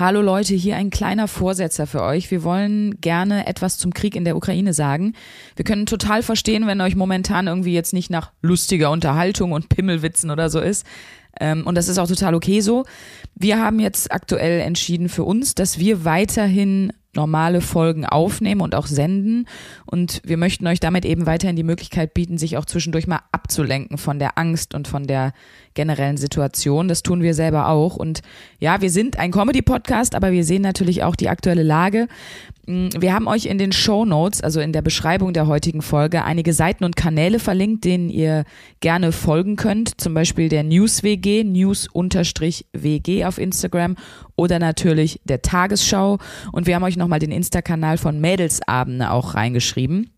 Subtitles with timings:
[0.00, 2.30] Hallo Leute, hier ein kleiner Vorsetzer für euch.
[2.30, 5.12] Wir wollen gerne etwas zum Krieg in der Ukraine sagen.
[5.56, 10.30] Wir können total verstehen, wenn euch momentan irgendwie jetzt nicht nach lustiger Unterhaltung und Pimmelwitzen
[10.30, 10.86] oder so ist.
[11.38, 12.84] Ähm, und das ist auch total okay so.
[13.34, 18.86] Wir haben jetzt aktuell entschieden für uns, dass wir weiterhin normale Folgen aufnehmen und auch
[18.86, 19.46] senden.
[19.84, 23.98] Und wir möchten euch damit eben weiterhin die Möglichkeit bieten, sich auch zwischendurch mal abzulenken
[23.98, 25.32] von der Angst und von der
[25.74, 26.88] generellen Situation.
[26.88, 27.96] Das tun wir selber auch.
[27.96, 28.20] Und
[28.58, 32.06] ja, wir sind ein Comedy-Podcast, aber wir sehen natürlich auch die aktuelle Lage.
[32.70, 36.24] Mm, wir haben euch in den Show Notes, also in der Beschreibung der heutigen Folge,
[36.24, 38.44] einige Seiten und Kanäle verlinkt, denen ihr
[38.78, 40.00] gerne folgen könnt.
[40.00, 43.96] Zum Beispiel der News WG, News-WG auf Instagram
[44.36, 46.18] oder natürlich der Tagesschau.
[46.52, 50.10] Und wir haben euch nochmal den Insta-Kanal von Mädelsabende auch reingeschrieben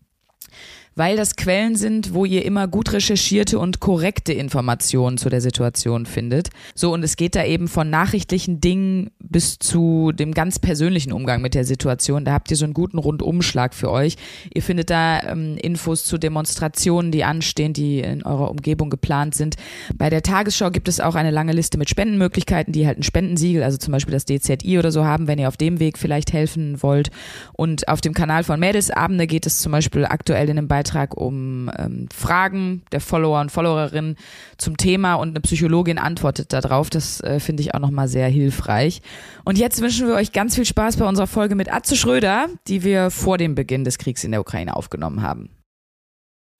[0.95, 6.05] weil das Quellen sind, wo ihr immer gut recherchierte und korrekte Informationen zu der Situation
[6.05, 6.49] findet.
[6.75, 11.41] So, und es geht da eben von nachrichtlichen Dingen bis zu dem ganz persönlichen Umgang
[11.41, 12.25] mit der Situation.
[12.25, 14.15] Da habt ihr so einen guten Rundumschlag für euch.
[14.53, 19.55] Ihr findet da ähm, Infos zu Demonstrationen, die anstehen, die in eurer Umgebung geplant sind.
[19.95, 23.63] Bei der Tagesschau gibt es auch eine lange Liste mit Spendenmöglichkeiten, die halt ein Spendensiegel,
[23.63, 26.81] also zum Beispiel das DZI oder so haben, wenn ihr auf dem Weg vielleicht helfen
[26.83, 27.09] wollt.
[27.53, 31.15] Und auf dem Kanal von Mädelsabende geht es zum Beispiel aktuell in einem Beitrag Beitrag
[31.15, 34.17] um ähm, Fragen der Follower und Followerinnen
[34.57, 36.89] zum Thema und eine Psychologin antwortet darauf.
[36.89, 39.01] Das äh, finde ich auch nochmal sehr hilfreich.
[39.45, 42.83] Und jetzt wünschen wir euch ganz viel Spaß bei unserer Folge mit Atze Schröder, die
[42.83, 45.49] wir vor dem Beginn des Kriegs in der Ukraine aufgenommen haben.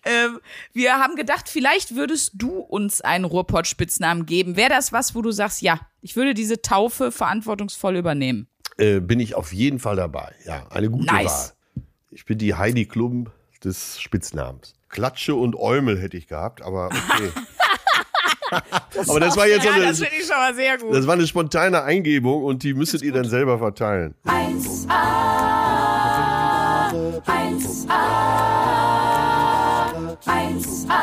[0.06, 0.40] Ähm,
[0.72, 4.56] wir haben gedacht, vielleicht würdest du uns einen Ruhrpott-Spitznamen geben.
[4.56, 8.48] Wäre das was, wo du sagst, ja, ich würde diese Taufe verantwortungsvoll übernehmen?
[8.78, 10.34] Äh, bin ich auf jeden Fall dabei.
[10.46, 11.56] Ja, eine gute nice.
[11.76, 11.84] Wahl.
[12.12, 13.28] Ich bin die Heidi Klum
[13.64, 14.74] des Spitznamens.
[14.90, 17.32] Klatsche und Eumel hätte ich gehabt, aber okay.
[18.94, 20.94] das aber das war jetzt ja, so eine, das ich schon mal sehr gut.
[20.94, 24.14] Das war eine spontane Eingebung und die müsstet ihr dann selber verteilen.
[24.26, 24.90] 1A,
[27.26, 28.04] 1A,
[30.26, 31.00] 1A,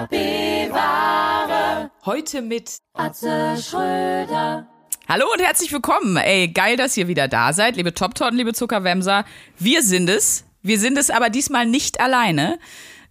[0.00, 1.90] 1A, bewahre.
[2.04, 4.68] Heute mit Atze Schröder.
[5.08, 6.16] Hallo und herzlich willkommen.
[6.16, 9.24] Ey, geil, dass ihr wieder da seid, liebe Top-Torten, liebe Zuckerwämser.
[9.56, 10.44] Wir sind es.
[10.62, 12.58] Wir sind es aber diesmal nicht alleine.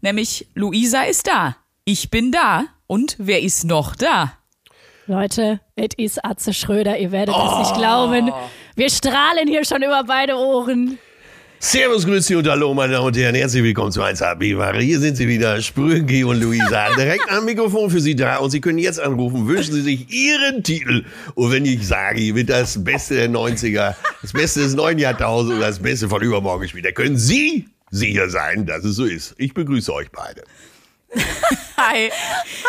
[0.02, 1.56] Nämlich Luisa ist da.
[1.86, 2.66] Ich bin da.
[2.86, 4.34] Und wer ist noch da?
[5.08, 6.98] Leute, it is Atze Schröder.
[6.98, 7.48] Ihr werdet oh.
[7.48, 8.30] es nicht glauben.
[8.76, 11.00] Wir strahlen hier schon über beide Ohren.
[11.68, 13.34] Servus, Grüße und Hallo, meine Damen und Herren.
[13.34, 14.80] Herzlich willkommen zu 1AB.
[14.82, 16.94] Hier sind sie wieder, Sprüngi und Luisa.
[16.96, 19.48] Direkt am Mikrofon für Sie da und Sie können jetzt anrufen.
[19.48, 21.06] Wünschen Sie sich Ihren Titel.
[21.34, 25.66] Und wenn ich sage, wird das Beste der 90er, das Beste des neuen Jahrtausends oder
[25.66, 29.34] das Beste von übermorgen spielen, dann können Sie sicher sein, dass es so ist.
[29.40, 30.44] Ich begrüße euch beide.
[31.78, 32.10] Hi.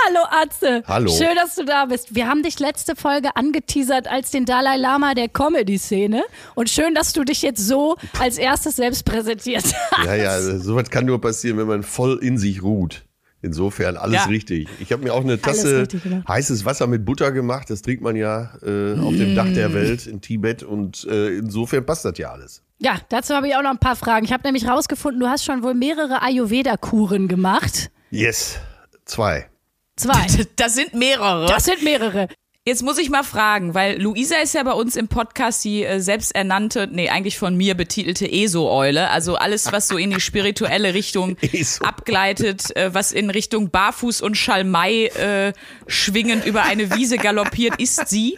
[0.06, 0.82] Hallo Atze.
[0.86, 1.10] Hallo.
[1.10, 2.14] Schön, dass du da bist.
[2.14, 6.22] Wir haben dich letzte Folge angeteasert als den Dalai Lama der Comedy-Szene.
[6.54, 10.06] Und schön, dass du dich jetzt so als erstes selbst präsentiert hast.
[10.06, 13.04] Ja, ja, sowas kann nur passieren, wenn man voll in sich ruht.
[13.42, 14.24] Insofern alles ja.
[14.24, 14.68] richtig.
[14.80, 15.86] Ich habe mir auch eine Tasse
[16.26, 17.70] heißes Wasser mit Butter gemacht.
[17.70, 19.74] Das trinkt man ja äh, auf dem Dach der mm.
[19.74, 20.62] Welt in Tibet.
[20.62, 22.62] Und äh, insofern passt das ja alles.
[22.78, 24.24] Ja, dazu habe ich auch noch ein paar Fragen.
[24.24, 27.90] Ich habe nämlich rausgefunden, du hast schon wohl mehrere Ayurveda-Kuren gemacht.
[28.10, 28.58] Yes,
[29.04, 29.48] zwei.
[29.96, 30.26] Zwei.
[30.56, 31.46] Das sind mehrere.
[31.46, 32.28] Das sind mehrere.
[32.68, 36.00] Jetzt muss ich mal fragen, weil Luisa ist ja bei uns im Podcast die äh,
[36.00, 39.08] selbsternannte, nee, eigentlich von mir betitelte ESO-Eule.
[39.10, 41.36] Also alles, was so in die spirituelle Richtung
[41.80, 45.52] abgleitet, äh, was in Richtung Barfuß und Schalmei äh,
[45.86, 48.36] schwingend über eine Wiese galoppiert, ist sie.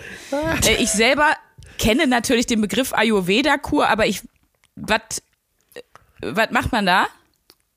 [0.67, 1.33] Äh, ich selber
[1.79, 4.21] kenne natürlich den Begriff Ayurveda-Kur, aber ich,
[4.77, 5.23] was,
[5.73, 5.81] äh,
[6.21, 7.07] was macht man da?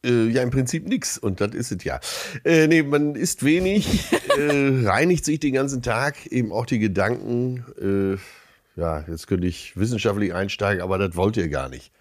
[0.03, 1.99] Äh, ja, im Prinzip nichts und das ist es ja.
[2.43, 7.65] Äh, nee, man isst wenig, äh, reinigt sich den ganzen Tag, eben auch die Gedanken.
[7.79, 11.91] Äh, ja, jetzt könnte ich wissenschaftlich einsteigen, aber das wollt ihr gar nicht.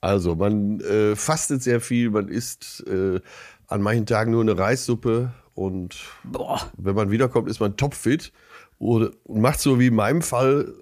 [0.00, 3.20] Also, man äh, fastet sehr viel, man isst äh,
[3.66, 6.70] an manchen Tagen nur eine Reissuppe und Boah.
[6.76, 8.32] wenn man wiederkommt, ist man topfit
[8.78, 10.72] und macht so wie in meinem Fall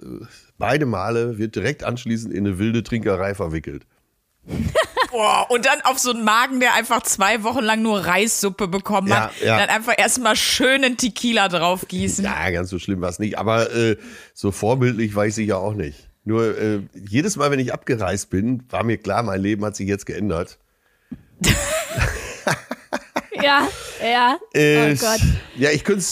[0.58, 3.87] beide Male, wird direkt anschließend in eine wilde Trinkerei verwickelt.
[5.12, 9.09] Boah, und dann auf so einen Magen, der einfach zwei Wochen lang nur Reissuppe bekommen
[9.09, 9.59] ja, hat, ja.
[9.59, 12.25] dann einfach erstmal schönen Tequila draufgießen.
[12.25, 13.37] Ja, ganz so schlimm war es nicht.
[13.37, 13.97] Aber äh,
[14.32, 16.09] so vorbildlich weiß ich ja auch nicht.
[16.25, 19.87] Nur äh, jedes Mal, wenn ich abgereist bin, war mir klar, mein Leben hat sich
[19.87, 20.59] jetzt geändert.
[23.43, 23.69] ja,
[24.03, 24.38] ja.
[24.55, 25.20] Äh, oh Gott.
[25.56, 26.05] Ja, ich könnte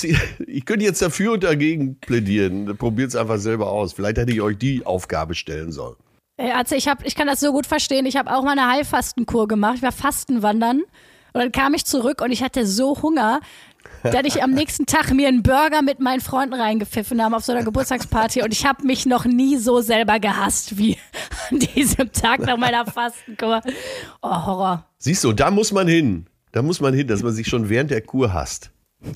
[0.46, 2.76] ich könnte jetzt dafür und dagegen plädieren.
[2.76, 3.94] Probiert es einfach selber aus.
[3.94, 5.96] Vielleicht hätte ich euch die Aufgabe stellen sollen.
[6.54, 8.06] Also ich, hab, ich kann das so gut verstehen.
[8.06, 9.76] Ich habe auch mal eine Heilfastenkur gemacht.
[9.76, 10.82] Ich war Fastenwandern.
[11.32, 13.40] Und dann kam ich zurück und ich hatte so Hunger,
[14.02, 17.52] dass ich am nächsten Tag mir einen Burger mit meinen Freunden reingepfiffen habe auf so
[17.52, 20.96] einer Geburtstagsparty und ich habe mich noch nie so selber gehasst wie
[21.50, 23.60] an diesem Tag nach meiner Fastenkur.
[24.22, 24.86] Oh, Horror.
[24.98, 26.26] Siehst du, da muss man hin.
[26.52, 28.70] Da muss man hin, dass man sich schon während der Kur hasst.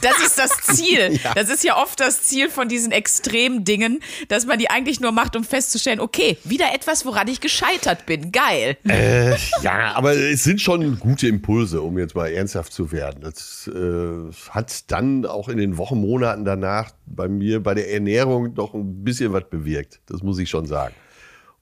[0.00, 1.18] Das ist das Ziel.
[1.34, 5.12] Das ist ja oft das Ziel von diesen extremen Dingen, dass man die eigentlich nur
[5.12, 8.32] macht, um festzustellen, okay, wieder etwas, woran ich gescheitert bin.
[8.32, 8.76] Geil.
[8.86, 9.30] Äh,
[9.62, 13.22] ja, aber es sind schon gute Impulse, um jetzt mal ernsthaft zu werden.
[13.22, 18.54] Das äh, hat dann auch in den Wochen, Monaten danach bei mir bei der Ernährung
[18.54, 20.00] doch ein bisschen was bewirkt.
[20.06, 20.94] Das muss ich schon sagen.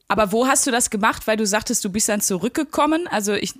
[0.09, 1.27] Aber wo hast du das gemacht?
[1.27, 3.07] Weil du sagtest, du bist dann zurückgekommen.
[3.09, 3.55] Also ich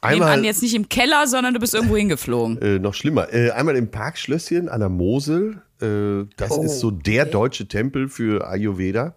[0.00, 2.60] Einmal, an, jetzt nicht im Keller, sondern du bist irgendwo hingeflogen.
[2.60, 5.62] äh, noch schlimmer, äh, einmal im Parkschlösschen an der Mosel.
[5.80, 9.14] Äh, das ist so der deutsche Tempel für Ayurveda.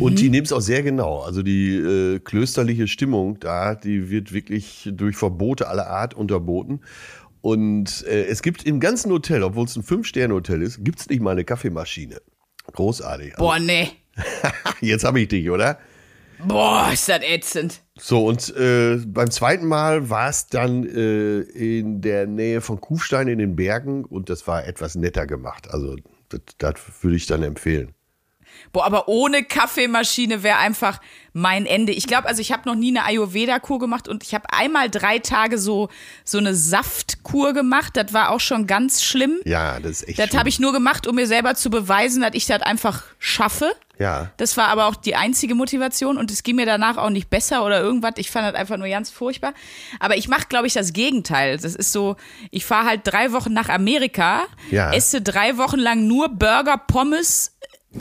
[0.00, 1.20] Und die nehmen es auch sehr genau.
[1.20, 6.80] Also die äh, klösterliche Stimmung da, die wird wirklich durch Verbote aller Art unterboten.
[7.40, 11.20] Und äh, es gibt im ganzen Hotel, obwohl es ein Fünf-Sterne-Hotel ist, gibt es nicht
[11.20, 12.20] mal eine Kaffeemaschine.
[12.72, 13.34] Großartig.
[13.36, 13.90] Boah, nee.
[14.80, 15.78] jetzt habe ich dich, oder?
[16.46, 17.80] Boah, ist das ätzend.
[17.98, 23.28] So, und äh, beim zweiten Mal war es dann äh, in der Nähe von Kufstein
[23.28, 25.70] in den Bergen und das war etwas netter gemacht.
[25.70, 25.96] Also,
[26.28, 27.94] das, das würde ich dann empfehlen.
[28.72, 31.00] Boah, aber ohne Kaffeemaschine wäre einfach
[31.32, 31.92] mein Ende.
[31.92, 35.18] Ich glaube, also ich habe noch nie eine Ayurveda-Kur gemacht und ich habe einmal drei
[35.18, 35.88] Tage so,
[36.24, 37.96] so eine Saftkur gemacht.
[37.96, 39.40] Das war auch schon ganz schlimm.
[39.44, 40.18] Ja, das ist echt.
[40.18, 43.72] Das habe ich nur gemacht, um mir selber zu beweisen, dass ich das einfach schaffe.
[44.02, 44.30] Ja.
[44.36, 47.64] Das war aber auch die einzige Motivation und es ging mir danach auch nicht besser
[47.64, 48.14] oder irgendwas.
[48.16, 49.54] Ich fand das einfach nur ganz furchtbar.
[50.00, 51.56] Aber ich mache, glaube ich, das Gegenteil.
[51.56, 52.16] Das ist so,
[52.50, 54.92] ich fahre halt drei Wochen nach Amerika, Ja.
[54.92, 57.56] esse drei Wochen lang nur Burger, Pommes,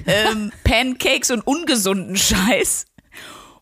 [0.08, 2.86] ähm, Pancakes und ungesunden Scheiß.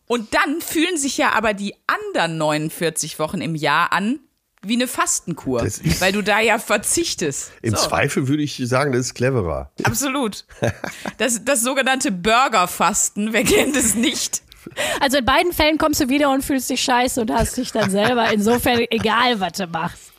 [0.06, 4.18] Und dann fühlen sich ja aber die anderen 49 Wochen im Jahr an
[4.62, 5.62] wie eine Fastenkur,
[6.00, 7.50] weil du da ja verzichtest.
[7.62, 7.88] Im So.
[7.88, 9.70] Zweifel würde ich sagen, das ist cleverer.
[9.84, 10.44] Absolut.
[11.18, 14.42] Das, das sogenannte Burgerfasten, wer kennt es nicht?
[15.00, 17.90] Also in beiden Fällen kommst du wieder und fühlst dich scheiße und hast dich dann
[17.90, 18.32] selber.
[18.32, 20.12] Insofern egal, was du machst.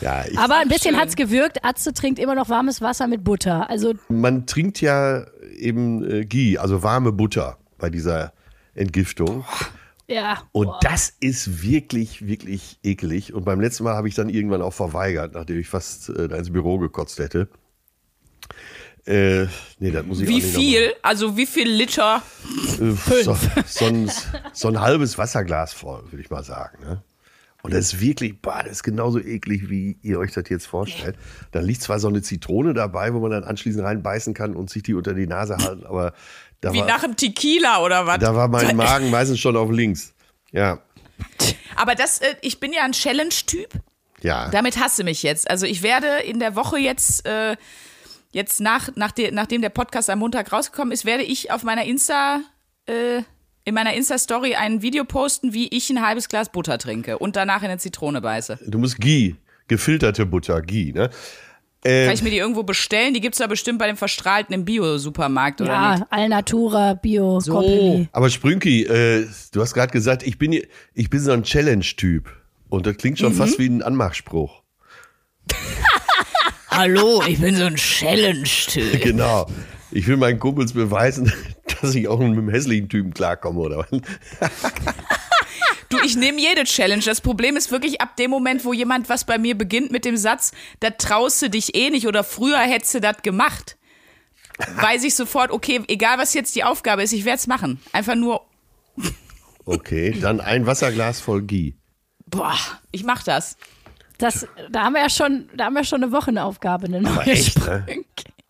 [0.00, 1.00] Ja, ich, Aber ein bisschen schön.
[1.00, 1.64] hat's gewirkt.
[1.64, 3.68] Atze trinkt immer noch warmes Wasser mit Butter.
[3.70, 8.32] Also man trinkt ja eben äh, Ghee, also warme Butter bei dieser
[8.74, 9.44] Entgiftung.
[10.10, 10.42] Ja.
[10.52, 13.32] Und das ist wirklich, wirklich eklig.
[13.32, 16.36] Und beim letzten Mal habe ich dann irgendwann auch verweigert, nachdem ich fast äh, da
[16.36, 17.48] ins Büro gekotzt hätte.
[19.06, 19.46] Äh,
[19.78, 20.92] nee, das muss ich auch Wie nicht viel?
[21.02, 22.22] Also wie viel Liter?
[22.80, 23.36] Äh, so,
[23.66, 24.10] so, ein,
[24.52, 26.78] so ein halbes Wasserglas voll, würde ich mal sagen.
[26.84, 27.02] Ne?
[27.62, 31.16] Und das ist wirklich, boah, das ist genauso eklig, wie ihr euch das jetzt vorstellt.
[31.52, 34.82] Da liegt zwar so eine Zitrone dabei, wo man dann anschließend reinbeißen kann und sich
[34.82, 36.14] die unter die Nase halten, aber
[36.60, 38.18] da Wie war, nach dem Tequila oder was?
[38.18, 40.12] da war mein Magen meistens schon auf links.
[40.52, 40.78] Ja,
[41.76, 43.70] Aber das, äh, ich bin ja ein Challenge-Typ.
[44.22, 44.48] ja.
[44.50, 45.48] Damit hasse mich jetzt.
[45.50, 47.56] Also ich werde in der Woche jetzt, äh,
[48.32, 51.84] jetzt nach, nach de, nachdem der Podcast am Montag rausgekommen ist, werde ich auf meiner
[51.84, 52.40] Insta,
[52.86, 53.22] äh,
[53.64, 57.62] in meiner Insta-Story ein Video posten, wie ich ein halbes Glas Butter trinke und danach
[57.62, 58.58] in eine Zitrone beiße.
[58.66, 59.36] Du musst Ghee,
[59.68, 61.10] gefilterte Butter, Ghee, ne?
[61.82, 63.14] Äh, Kann ich mir die irgendwo bestellen?
[63.14, 66.06] Die gibt's da bestimmt bei dem Verstrahlten im Bio-Supermarkt, oder Ja, nicht?
[66.10, 67.52] Alnatura, Bio, So.
[67.54, 68.08] Company.
[68.12, 70.60] aber Sprünki, äh, du hast gerade gesagt, ich bin,
[70.94, 72.28] ich bin so ein Challenge-Typ.
[72.68, 73.24] Und das klingt Mhm.
[73.24, 74.62] schon fast wie ein Anmachspruch.
[76.70, 79.00] Hallo, ich bin so ein Challenge-Typ.
[79.02, 79.46] Genau.
[79.90, 81.32] Ich will meinen Kumpels beweisen,
[81.80, 83.88] dass ich auch mit einem hässlichen Typen klarkomme, oder was?
[85.90, 87.02] Du, ich nehme jede Challenge.
[87.04, 90.16] Das Problem ist wirklich ab dem Moment, wo jemand was bei mir beginnt mit dem
[90.16, 93.76] Satz, da traust du dich eh nicht oder früher hättest du das gemacht.
[94.76, 97.80] Weiß ich sofort, okay, egal was jetzt die Aufgabe ist, ich werde es machen.
[97.92, 98.46] Einfach nur,
[99.66, 101.74] Okay, dann ein Wasserglas voll Ghee.
[102.26, 102.56] boah,
[102.92, 103.56] ich mach das.
[104.18, 107.58] Das, da haben wir ja schon, da haben wir schon eine Wochenaufgabe, eine neue echt,
[107.58, 107.86] ne?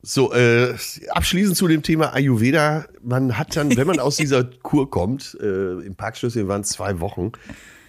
[0.03, 0.75] So, äh,
[1.11, 2.87] abschließend zu dem Thema Ayurveda.
[3.03, 7.01] Man hat dann, wenn man aus dieser Kur kommt, äh, im Parkschlösschen waren es zwei
[7.01, 7.33] Wochen,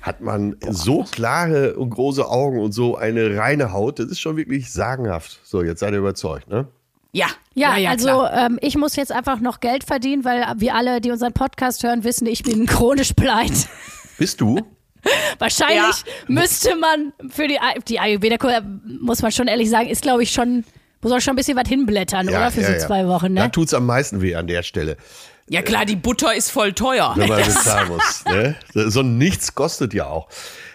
[0.01, 3.99] hat man so klare und große Augen und so eine reine Haut.
[3.99, 5.39] Das ist schon wirklich sagenhaft.
[5.43, 6.67] So, jetzt seid ihr überzeugt, ne?
[7.13, 8.45] Ja, Ja, ja, also klar.
[8.45, 12.03] ähm, ich muss jetzt einfach noch Geld verdienen, weil wir alle, die unseren Podcast hören,
[12.05, 13.53] wissen, ich bin chronisch pleite.
[14.17, 14.59] Bist du?
[15.39, 15.93] Wahrscheinlich Ja.
[16.27, 18.61] müsste man für die, die Ayurveda-Kur,
[19.01, 20.63] muss man schon ehrlich sagen, ist glaube ich schon,
[21.01, 22.51] muss man schon ein bisschen was hinblättern, oder?
[22.51, 23.51] Für so zwei Wochen, Da ne?
[23.51, 24.97] tut's am meisten weh an der Stelle,
[25.49, 27.13] ja klar, die Butter ist voll teuer.
[27.17, 28.23] wenn man bezahlen muss.
[28.25, 28.55] Ne?
[28.73, 30.29] So ein Nichts kostet ja auch.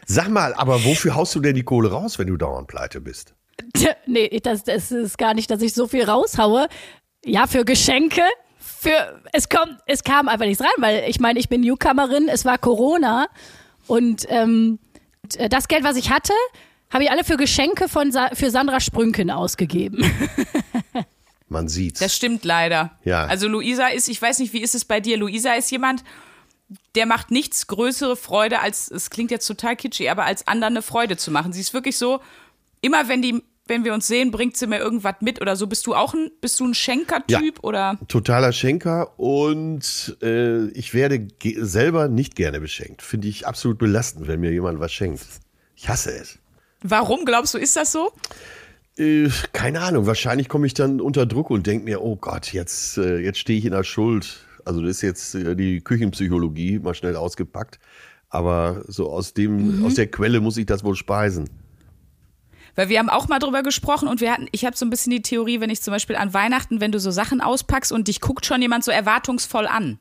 [0.04, 3.34] Sag mal, aber wofür haust du denn die Kohle raus, wenn du dauernd pleite bist?
[4.06, 6.68] Nee, das, das ist gar nicht, dass ich so viel raushaue.
[7.24, 8.22] Ja, für Geschenke.
[8.58, 12.44] Für, es kommt, es kam einfach nichts rein, weil ich meine, ich bin Newcomerin, es
[12.44, 13.26] war Corona
[13.86, 14.78] und ähm,
[15.50, 16.32] das Geld, was ich hatte,
[16.90, 20.04] Habe ich alle für Geschenke von Sa für Sandra Sprünken ausgegeben.
[21.48, 22.00] Man sieht's.
[22.00, 22.92] Das stimmt leider.
[23.04, 23.24] Ja.
[23.26, 25.16] Also Luisa ist, ich weiß nicht, wie ist es bei dir?
[25.16, 26.02] Luisa ist jemand,
[26.96, 30.82] der macht nichts größere Freude als, es klingt jetzt total kitschig, aber als anderen eine
[30.82, 31.52] Freude zu machen.
[31.52, 32.20] Sie ist wirklich so,
[32.80, 35.68] immer wenn die, wenn wir uns sehen, bringt sie mir irgendwas mit oder so.
[35.68, 37.96] Bist du auch ein, bist du ein Schenker-Typ oder?
[38.08, 43.02] Totaler Schenker und äh, ich werde ge- selber nicht gerne beschenkt.
[43.02, 45.20] Finde ich absolut belastend, wenn mir jemand was schenkt.
[45.76, 46.38] Ich hasse es.
[46.82, 48.12] Warum glaubst du, ist das so?
[48.96, 52.98] Äh, keine Ahnung, wahrscheinlich komme ich dann unter Druck und denke mir, oh Gott, jetzt,
[52.98, 54.46] äh, jetzt stehe ich in der Schuld.
[54.64, 57.78] Also das ist jetzt äh, die Küchenpsychologie mal schnell ausgepackt.
[58.28, 61.48] Aber so aus dem, aus der Quelle muss ich das wohl speisen.
[62.74, 65.10] Weil wir haben auch mal drüber gesprochen und wir hatten, ich habe so ein bisschen
[65.10, 68.20] die Theorie, wenn ich zum Beispiel an Weihnachten, wenn du so Sachen auspackst und dich
[68.20, 69.98] guckt schon jemand so erwartungsvoll an.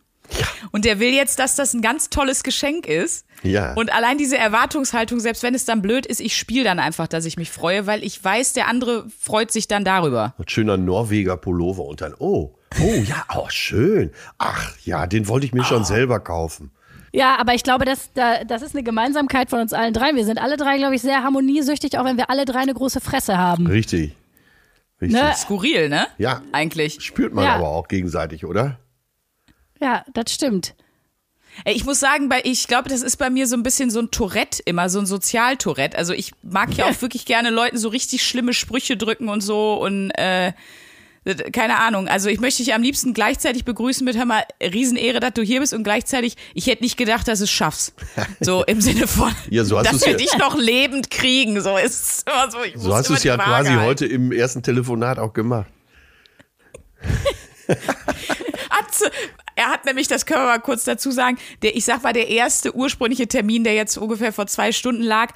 [0.71, 3.25] Und der will jetzt, dass das ein ganz tolles Geschenk ist.
[3.43, 3.73] Ja.
[3.73, 7.25] Und allein diese Erwartungshaltung, selbst wenn es dann blöd ist, ich spiele dann einfach, dass
[7.25, 10.33] ich mich freue, weil ich weiß, der andere freut sich dann darüber.
[10.37, 14.11] Ein schöner Norweger Pullover und dann, oh, oh ja, oh, schön.
[14.37, 16.71] Ach ja, den wollte ich mir schon selber kaufen.
[17.13, 20.13] Ja, aber ich glaube, das, da, das ist eine Gemeinsamkeit von uns allen drei.
[20.15, 22.99] Wir sind alle drei, glaube ich, sehr harmoniesüchtig, auch wenn wir alle drei eine große
[22.99, 23.67] Fresse haben.
[23.67, 24.15] Richtig.
[24.99, 25.21] Richtig.
[25.21, 25.33] Ne?
[25.35, 26.07] Skurril, ne?
[26.17, 26.41] Ja.
[26.51, 26.97] Eigentlich.
[27.01, 27.55] Spürt man Ja.
[27.55, 28.79] aber auch gegenseitig, oder?
[29.81, 30.75] Ja, das stimmt.
[31.63, 33.99] Ey, Ich muss sagen, bei, ich glaube, das ist bei mir so ein bisschen so
[33.99, 35.97] ein Tourette immer, so ein Sozialtourette.
[35.97, 39.81] Also ich mag ja auch wirklich gerne Leuten so richtig schlimme Sprüche drücken und so
[39.81, 40.53] und äh,
[41.53, 42.07] keine Ahnung.
[42.07, 45.59] Also ich möchte dich am liebsten gleichzeitig begrüßen mit, hör mal, Riesenehre, dass du hier
[45.59, 47.93] bist und gleichzeitig, ich hätte nicht gedacht, dass du es schaffst.
[48.41, 51.61] So im Sinne von, Ja, so hast dass wir ja- dich noch lebend kriegen.
[51.61, 52.61] So ist es immer so.
[52.63, 53.83] Ich So muss hast du es ja Waage quasi halten.
[53.85, 55.67] heute im ersten Telefonat auch gemacht.
[58.69, 59.09] Atze.
[59.55, 62.27] Er hat nämlich, das können wir mal kurz dazu sagen, der, ich sag mal, der
[62.27, 65.33] erste ursprüngliche Termin, der jetzt ungefähr vor zwei Stunden lag,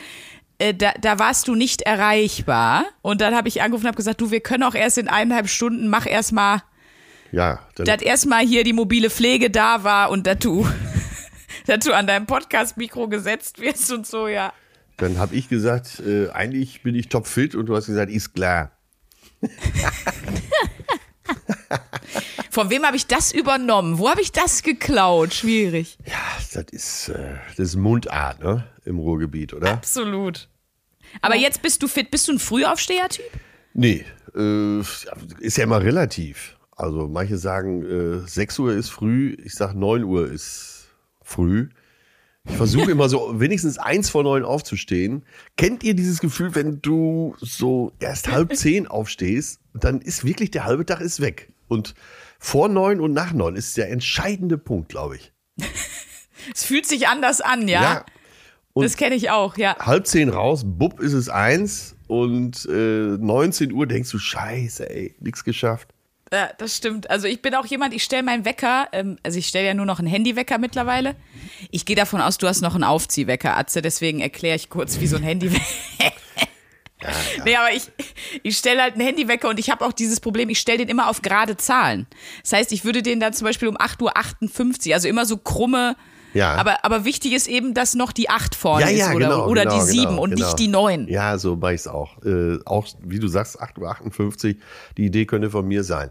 [0.57, 2.83] äh, da, da warst du nicht erreichbar.
[3.01, 5.47] Und dann habe ich angerufen und habe gesagt, du, wir können auch erst in eineinhalb
[5.47, 6.61] Stunden, mach erst mal,
[7.31, 10.67] Ja, dass erstmal hier die mobile Pflege da war und dass du,
[11.65, 14.51] dass du an deinem Podcast-Mikro gesetzt wirst und so, ja.
[14.97, 18.71] dann habe ich gesagt, äh, eigentlich bin ich topfit und du hast gesagt, ist klar.
[22.49, 23.99] Von wem habe ich das übernommen?
[23.99, 25.33] Wo habe ich das geklaut?
[25.33, 25.97] Schwierig.
[26.05, 26.13] Ja,
[26.53, 28.65] das ist, äh, das ist Mundart, ne?
[28.85, 29.71] Im Ruhrgebiet, oder?
[29.71, 30.49] Absolut.
[31.21, 32.11] Aber jetzt bist du fit.
[32.11, 33.25] Bist du ein Frühaufsteher-Typ?
[33.73, 34.79] Nee, äh,
[35.39, 36.57] ist ja immer relativ.
[36.75, 40.87] Also manche sagen, äh, 6 Uhr ist früh, ich sag 9 Uhr ist
[41.21, 41.69] früh.
[42.45, 45.23] Ich versuche immer so wenigstens eins vor neun aufzustehen.
[45.57, 50.65] Kennt ihr dieses Gefühl, wenn du so erst halb zehn aufstehst, dann ist wirklich der
[50.65, 51.51] halbe Tag ist weg.
[51.67, 51.93] Und
[52.39, 55.31] vor neun und nach neun ist der entscheidende Punkt, glaube ich.
[56.55, 58.05] Es fühlt sich anders an, ja.
[58.73, 59.75] und- das kenne ich auch, ja.
[59.77, 65.15] Halb zehn raus, bupp ist es eins und äh, 19 Uhr denkst du, scheiße, ey,
[65.19, 65.89] nix geschafft.
[66.31, 67.09] Ja, das stimmt.
[67.09, 69.85] Also ich bin auch jemand, ich stelle meinen Wecker, ähm, also ich stelle ja nur
[69.85, 71.15] noch einen Handywecker mittlerweile.
[71.71, 75.07] Ich gehe davon aus, du hast noch einen Aufziehwecker, Atze, deswegen erkläre ich kurz, wie
[75.07, 75.61] so ein Handywecker.
[77.45, 77.83] Nee, aber ich,
[78.43, 81.09] ich stelle halt einen Handywecker und ich habe auch dieses Problem, ich stelle den immer
[81.09, 82.07] auf gerade Zahlen.
[82.43, 85.95] Das heißt, ich würde den dann zum Beispiel um 8.58 Uhr, also immer so krumme,
[86.33, 86.55] Ja.
[86.55, 89.47] aber, aber wichtig ist eben, dass noch die 8 vorne Ja, ja, ist oder, genau,
[89.47, 90.45] oder genau, die 7 genau, und genau.
[90.45, 91.07] nicht die 9.
[91.07, 92.21] Ja, so mache ich es auch.
[92.23, 94.61] Äh, auch, wie du sagst, 8.58 Uhr,
[94.97, 96.09] die Idee könnte von mir sein.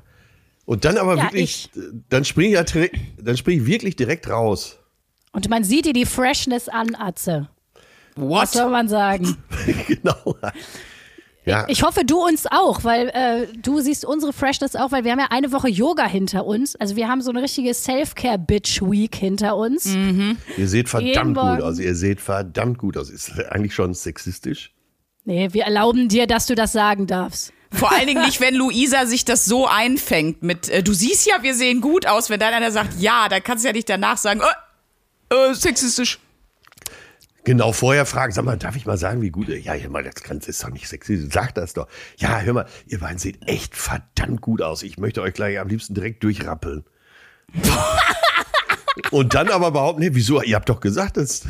[0.64, 2.86] Und dann aber Ja, wirklich, äh, dann springe ich, ja
[3.18, 4.78] dann spring ich wirklich direkt raus.
[5.32, 7.48] Und man sieht dir die Freshness an, Atze.
[8.20, 8.48] Was What?
[8.50, 9.36] soll man sagen?
[9.86, 10.36] genau.
[11.44, 15.12] Ja, Ich hoffe, du uns auch, weil äh, du siehst unsere Freshness auch, weil wir
[15.12, 16.76] haben ja eine Woche Yoga hinter uns.
[16.76, 19.86] Also wir haben so eine richtige Self-Care-Bitch-Week hinter uns.
[19.86, 21.62] ihr seht jeden verdammt gut Morgen.
[21.62, 21.78] aus.
[21.78, 23.08] Ihr seht verdammt gut aus.
[23.08, 24.72] Ist eigentlich schon sexistisch.
[25.24, 27.52] Nee, wir erlauben dir, dass du das sagen darfst.
[27.70, 31.42] Vor allen Dingen nicht, wenn Luisa sich das so einfängt mit, äh, du siehst ja,
[31.42, 32.28] wir sehen gut aus.
[32.28, 34.40] Wenn dann einer sagt, ja, dann kannst du ja nicht danach sagen,
[35.30, 36.18] äh, äh, sexistisch.
[37.44, 39.48] Genau, vorher fragen, sag mal, darf ich mal sagen, wie gut?
[39.48, 41.16] Ja, hör mal, das Ganze ist doch nicht sexy.
[41.30, 41.88] Sag das doch.
[42.18, 44.82] Ja, hör mal, ihr beiden seht echt verdammt gut aus.
[44.82, 46.84] Ich möchte euch gleich am liebsten direkt durchrappeln.
[49.10, 50.42] Und dann aber behaupten, nee, wieso?
[50.42, 51.46] Ihr habt doch gesagt, das.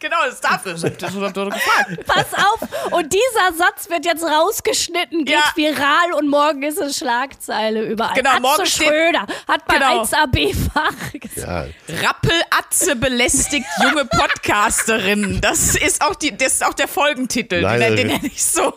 [0.00, 2.04] Genau, das darf das habt ihr doch gefragt.
[2.06, 2.92] Pass auf!
[2.92, 5.52] Und dieser Satz wird jetzt rausgeschnitten, geht Ja.
[5.54, 8.14] viral und morgen ist es Schlagzeile überall.
[8.14, 10.02] Genau, Atze morgen Schröder hat bei Genau.
[10.02, 11.74] 1AB-Fach gesagt.
[11.86, 15.40] Ja, Rappelatze belästigt junge Podcasterin.
[15.40, 17.60] Das ist auch die, das ist auch der Folgentitel.
[17.60, 17.88] Leider.
[17.90, 18.74] Den, den nenne ich so.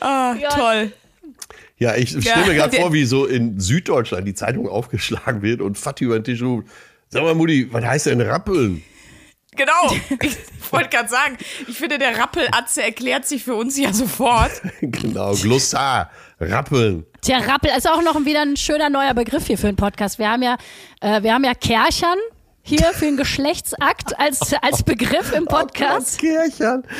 [0.00, 0.92] Ah, toll.
[1.78, 5.60] ja ich stelle Ja, mir gerade vor, wie so in Süddeutschland die Zeitung aufgeschlagen wird
[5.60, 6.66] und Fatih über den Tisch ruft.
[7.08, 8.82] Sag mal, Mutti, was heißt denn rappeln?
[9.56, 9.96] Genau.
[10.64, 11.36] Ich wollte gerade sagen,
[11.68, 14.50] ich finde, der Rappelatze erklärt sich für uns ja sofort.
[14.80, 17.04] genau, Glossar, Rappeln.
[17.20, 20.18] Tja, Rappel ist auch noch wieder ein schöner neuer Begriff hier für einen Podcast.
[20.18, 20.56] Wir haben ja,
[21.02, 22.16] äh, wir haben ja Kerchern
[22.62, 26.20] hier für einen Geschlechtsakt als, als Begriff im Podcast.
[26.20, 26.84] Kirchern.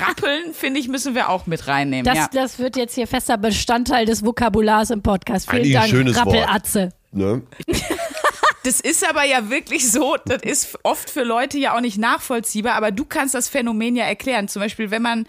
[0.00, 2.04] Rappeln, finde ich, müssen wir auch mit reinnehmen.
[2.04, 2.28] Das, ja.
[2.32, 5.48] das wird jetzt hier fester Bestandteil des Vokabulars im Podcast.
[5.48, 6.26] Vielen Eigentlich Dank, schönes Wort.
[6.26, 6.88] Rappelatze.
[7.12, 7.42] Ne?
[8.66, 12.74] Das ist aber ja wirklich so, das ist oft für Leute ja auch nicht nachvollziehbar,
[12.74, 14.48] aber du kannst das Phänomen ja erklären.
[14.48, 15.28] Zum Beispiel, wenn man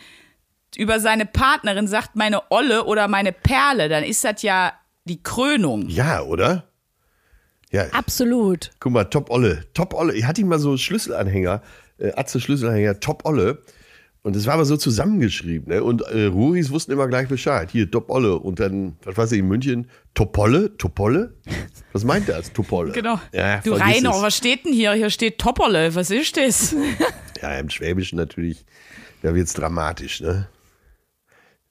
[0.76, 4.74] über seine Partnerin sagt, meine Olle oder meine Perle, dann ist das ja
[5.06, 5.88] die Krönung.
[5.88, 6.64] Ja, oder?
[7.70, 8.72] Ja, Absolut.
[8.80, 9.66] guck mal, Top Olle.
[9.76, 10.16] Top Olle.
[10.16, 11.62] Ich hatte mal so Schlüsselanhänger,
[12.00, 13.62] äh, Atze Schlüsselanhänger, Top Olle.
[14.24, 15.70] Und das war aber so zusammengeschrieben.
[15.74, 15.84] Ne?
[15.84, 17.70] Und äh, Ruris wussten immer gleich Bescheid.
[17.72, 18.36] Hier, Top Olle.
[18.38, 20.76] Und dann, was weiß ich, in München, Topolle?
[20.78, 21.34] Topolle?
[21.94, 22.52] Was meint das?
[22.52, 22.92] Topolle.
[22.92, 23.22] Genau.
[23.32, 24.22] Ja, du Reino, es.
[24.22, 24.94] was steht denn hier?
[24.94, 25.96] Hier steht Topperle.
[25.96, 26.76] Was ist das?
[27.42, 28.66] Ja, im Schwäbischen natürlich,
[29.22, 30.48] da wird's dramatisch, ne?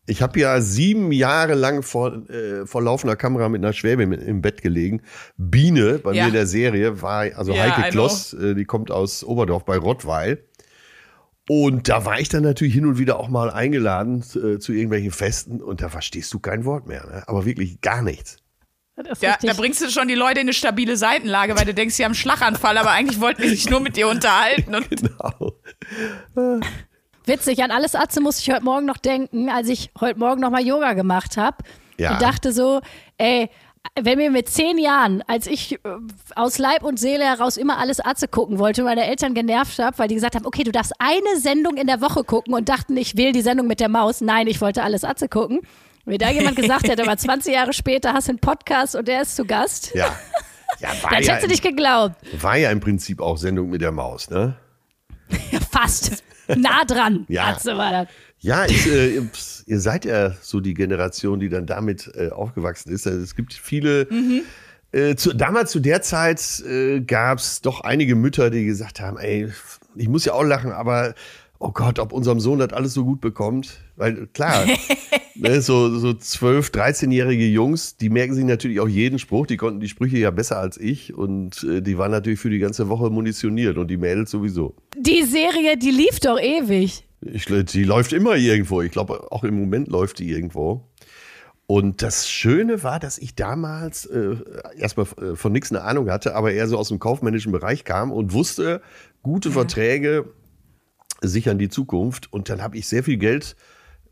[0.06, 4.40] Ich habe ja sieben Jahre lang vor, äh, vor laufender Kamera mit einer Schwäbin im
[4.40, 5.02] Bett gelegen.
[5.36, 6.22] Biene, bei Ja.
[6.22, 7.90] mir in der Serie, war, also Ja, Heike.
[7.90, 10.44] Kloss, äh, die kommt aus Oberdorf bei Rottweil.
[11.48, 15.12] Und da war ich dann natürlich hin und wieder auch mal eingeladen äh, zu irgendwelchen
[15.12, 17.22] Festen und da verstehst du kein Wort mehr, ne?
[17.26, 18.38] aber wirklich gar nichts.
[19.20, 22.04] Ja, da bringst du schon die Leute in eine stabile Seitenlage, weil du denkst, sie
[22.04, 24.74] haben einen Schlaganfall, aber eigentlich wollten die sich nur mit dir unterhalten.
[24.74, 25.52] Und Genau.
[27.26, 30.50] Witzig, an alles Atze musste ich heute Morgen noch denken, als ich heute Morgen noch
[30.50, 31.58] mal Yoga gemacht habe.
[31.98, 32.12] Ja.
[32.12, 32.80] Und dachte so,
[33.18, 33.50] ey,
[34.00, 35.78] wenn mir mit zehn Jahren, als ich äh,
[36.34, 40.08] aus Leib und Seele heraus immer alles Atze gucken wollte, meine Eltern genervt habe, weil
[40.08, 43.16] die gesagt haben, okay, du darfst eine Sendung in der Woche gucken und dachten, ich
[43.16, 44.20] wähle die Sendung mit der Maus.
[44.20, 45.60] Nein, ich wollte alles Atze gucken.
[46.04, 49.22] Wenn da jemand gesagt hätte, aber 20 Jahre später hast du einen Podcast und der
[49.22, 50.14] ist zu Gast, Ja.
[50.80, 52.14] Ja, war, dann ja, hättest du nicht geglaubt.
[52.42, 54.56] war ja im Prinzip auch Sendung mit der Maus, ne?
[55.70, 56.22] Fast.
[56.48, 57.24] Nah dran.
[57.28, 57.46] Ja.
[57.46, 58.08] Atze war das.
[58.46, 59.16] Ja, ist, äh,
[59.66, 63.04] ihr- seid ja so die Generation, die dann damit äh, aufgewachsen ist.
[63.06, 64.06] Also es gibt viele.
[64.92, 69.18] Äh, zu, damals zu der Zeit äh, gab es doch einige Mütter, die gesagt haben:
[69.18, 69.48] Ey,
[69.96, 71.14] ich muss ja auch lachen, aber
[71.58, 73.80] oh Gott, ob unserem Sohn das alles so gut bekommt.
[73.96, 74.64] Weil klar,
[75.34, 79.46] ne, so, so 12-, 13-jährige Jungs, die merken sich natürlich auch jeden Spruch.
[79.48, 82.60] Die konnten die Sprüche ja besser als ich und äh, die waren natürlich für die
[82.60, 84.76] ganze Woche munitioniert und die Mädels sowieso.
[84.96, 87.02] Die Serie, die lief doch ewig.
[87.32, 88.82] Ich, die läuft immer irgendwo.
[88.82, 90.88] Ich glaube, auch im Moment läuft die irgendwo.
[91.66, 94.36] Und das Schöne war, dass ich damals äh,
[94.76, 98.12] erstmal äh, von nichts eine Ahnung hatte, aber eher so aus dem kaufmännischen Bereich kam
[98.12, 98.80] und wusste,
[99.22, 100.32] gute Verträge
[101.22, 102.32] sichern die Zukunft.
[102.32, 103.56] Und dann habe ich sehr viel Geld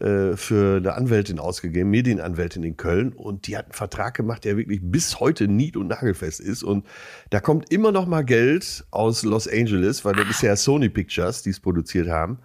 [0.01, 3.13] äh, für eine Anwältin ausgegeben, Medienanwältin in Köln.
[3.13, 6.65] Und die hat einen Vertrag gemacht, der wirklich bis heute nied- und nagelfest ist.
[6.65, 6.85] Und
[7.31, 11.43] da kommt immer noch mal Geld aus Los Angeles, weil das ist ja Sony Pictures,
[11.43, 12.39] die es produziert haben.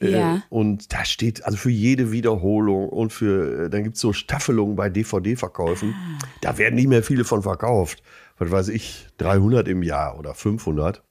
[0.00, 0.36] Ja.
[0.36, 4.76] Äh, und da steht, also für jede Wiederholung und für, äh, dann gibt's so Staffelungen
[4.76, 5.94] bei DVD-Verkäufen.
[6.40, 8.02] Da werden nicht mehr viele von verkauft.
[8.38, 11.02] Was weiß ich, 300 im Jahr oder 500.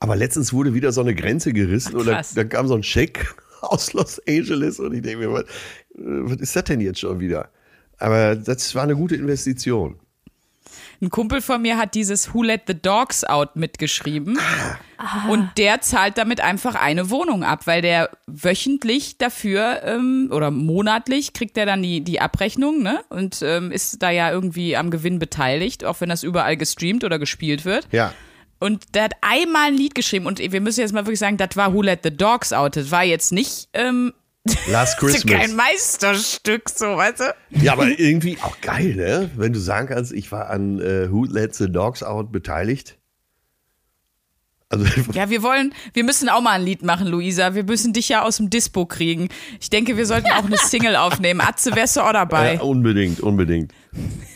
[0.00, 2.34] Aber letztens wurde wieder so eine Grenze gerissen Ach, und dann, krass.
[2.34, 5.46] dann kam so ein Scheck aus Los Angeles und ich denke mir, was, äh,
[5.96, 7.50] was ist das denn jetzt schon wieder?
[7.98, 9.98] Aber das war eine gute Investition.
[11.02, 14.38] Ein Kumpel von mir hat dieses Who Let the Dogs Out mitgeschrieben.
[15.28, 21.32] Und der zahlt damit einfach eine Wohnung ab, weil der wöchentlich dafür ähm, oder monatlich
[21.32, 23.00] kriegt er dann die, die Abrechnung ne?
[23.08, 27.18] und ähm, ist da ja irgendwie am Gewinn beteiligt, auch wenn das überall gestreamt oder
[27.18, 27.88] gespielt wird.
[27.90, 28.14] Ja.
[28.60, 31.56] Und der hat einmal ein Lied geschrieben und wir müssen jetzt mal wirklich sagen, das
[31.56, 32.76] war Who Let the Dogs Out.
[32.76, 34.12] Das war jetzt nicht ähm,
[34.68, 35.52] Last kein Christmas.
[35.52, 37.34] Meisterstück, so, weißt du?
[37.62, 39.30] Ja, aber irgendwie auch geil, ne?
[39.36, 42.98] Wenn du sagen kannst, ich war an äh, Who Let the Dogs Out beteiligt.
[44.68, 47.54] Also, Ja, wir wollen, wir müssen auch mal ein Lied machen, Luisa.
[47.54, 49.28] Wir müssen dich ja aus dem Dispo kriegen.
[49.60, 51.40] Ich denke, wir sollten auch eine Single aufnehmen.
[51.40, 52.54] Atze, wärst du auch dabei?
[52.54, 53.72] ja, unbedingt, unbedingt.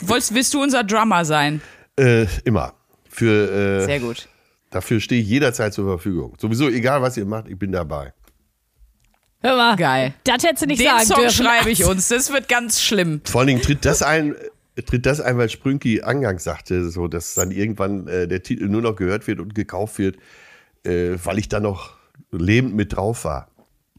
[0.02, 1.60] Wolltest, willst du unser Drummer sein?
[1.98, 2.74] Äh, immer.
[3.08, 4.28] Für, äh, Sehr gut.
[4.70, 6.34] dafür stehe ich jederzeit zur Verfügung.
[6.38, 8.12] Sowieso, egal was ihr macht, ich bin dabei.
[9.46, 9.76] Hör mal.
[9.76, 10.14] Geil.
[10.24, 11.44] Das hättest du nicht Den sagen Song dürfen.
[11.44, 12.08] schreibe ich uns.
[12.08, 13.20] Das wird ganz schlimm.
[13.24, 14.34] Vor allen Dingen tritt das ein,
[14.86, 18.82] tritt das ein, weil Sprünki angangs sagte, so, dass dann irgendwann äh, der Titel nur
[18.82, 20.16] noch gehört wird und gekauft wird,
[20.84, 21.92] äh, weil ich da noch
[22.32, 23.48] lebend mit drauf war.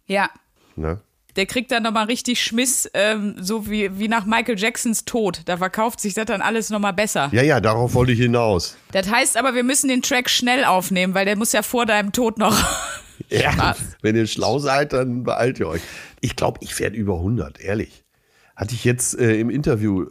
[0.06, 0.30] Ja.
[0.76, 1.00] Ne?
[1.38, 5.42] Der kriegt dann nochmal richtig Schmiss, ähm, so wie, wie nach Michael Jacksons Tod.
[5.46, 7.30] Da verkauft sich das dann alles nochmal besser.
[7.32, 8.76] Ja, ja, darauf wollte ich hinaus.
[8.92, 12.12] Das heißt aber, wir müssen den Track schnell aufnehmen, weil der muss ja vor deinem
[12.12, 12.58] Tod noch.
[13.30, 15.82] Ja, wenn ihr schlau seid, dann beeilt ihr euch.
[16.22, 18.04] Ich glaube, ich werde über 100, ehrlich.
[18.56, 20.08] Hatte ich jetzt äh, im Interview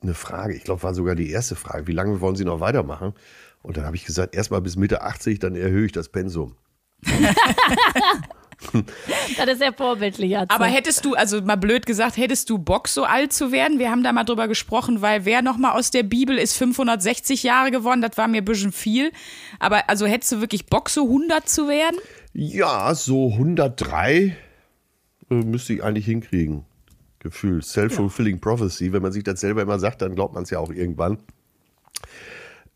[0.00, 3.14] eine Frage, ich glaube, war sogar die erste Frage, wie lange wollen Sie noch weitermachen?
[3.62, 6.56] Und dann habe ich gesagt, erstmal bis Mitte 80, dann erhöhe ich das Pensum.
[9.36, 10.36] Das ist sehr vorbildlich.
[10.36, 10.50] Atze.
[10.50, 13.78] Aber hättest du, also mal blöd gesagt, hättest du Bock, so alt zu werden?
[13.78, 17.70] Wir haben da mal drüber gesprochen, weil wer nochmal aus der Bibel ist 560 Jahre
[17.70, 19.12] geworden, das war mir ein bisschen viel.
[19.58, 21.96] Aber also hättest du wirklich Bock, so 100 zu werden?
[22.32, 24.36] Ja, so 103
[25.30, 26.64] äh, müsste ich eigentlich hinkriegen.
[27.20, 28.92] Gefühl, self-fulfilling prophecy.
[28.92, 31.18] Wenn man sich das selber immer sagt, dann glaubt man es ja auch irgendwann.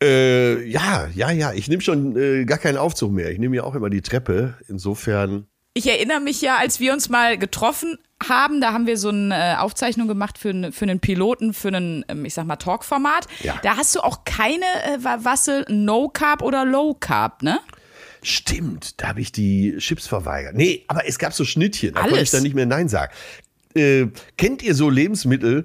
[0.03, 1.53] Äh, ja, ja, ja.
[1.53, 3.31] Ich nehme schon äh, gar keinen Aufzug mehr.
[3.31, 4.55] Ich nehme ja auch immer die Treppe.
[4.69, 5.47] Insofern.
[5.75, 9.35] Ich erinnere mich ja, als wir uns mal getroffen haben, da haben wir so eine
[9.35, 13.27] äh, Aufzeichnung gemacht für, n- für einen Piloten, für einen, ähm, ich sag mal, Talkformat.
[13.43, 13.59] Ja.
[13.63, 17.59] Da hast du auch keine äh, Wa- Wasse No Carb oder Low Carb, ne?
[18.23, 20.55] Stimmt, da habe ich die Chips verweigert.
[20.55, 22.29] Nee, aber es gab so Schnittchen, da konnte Alles.
[22.29, 23.13] ich dann nicht mehr Nein sagen.
[23.75, 24.07] Äh,
[24.37, 25.65] kennt ihr so Lebensmittel,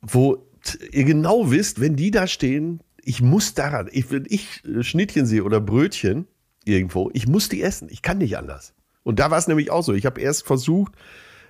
[0.00, 0.46] wo
[0.92, 5.26] ihr genau wisst, wenn die da stehen, ich muss daran, ich, wenn ich äh, Schnittchen
[5.26, 6.26] sehe oder Brötchen
[6.64, 8.72] irgendwo, ich muss die essen, ich kann nicht anders.
[9.04, 9.92] Und da war es nämlich auch so.
[9.92, 10.92] Ich habe erst versucht,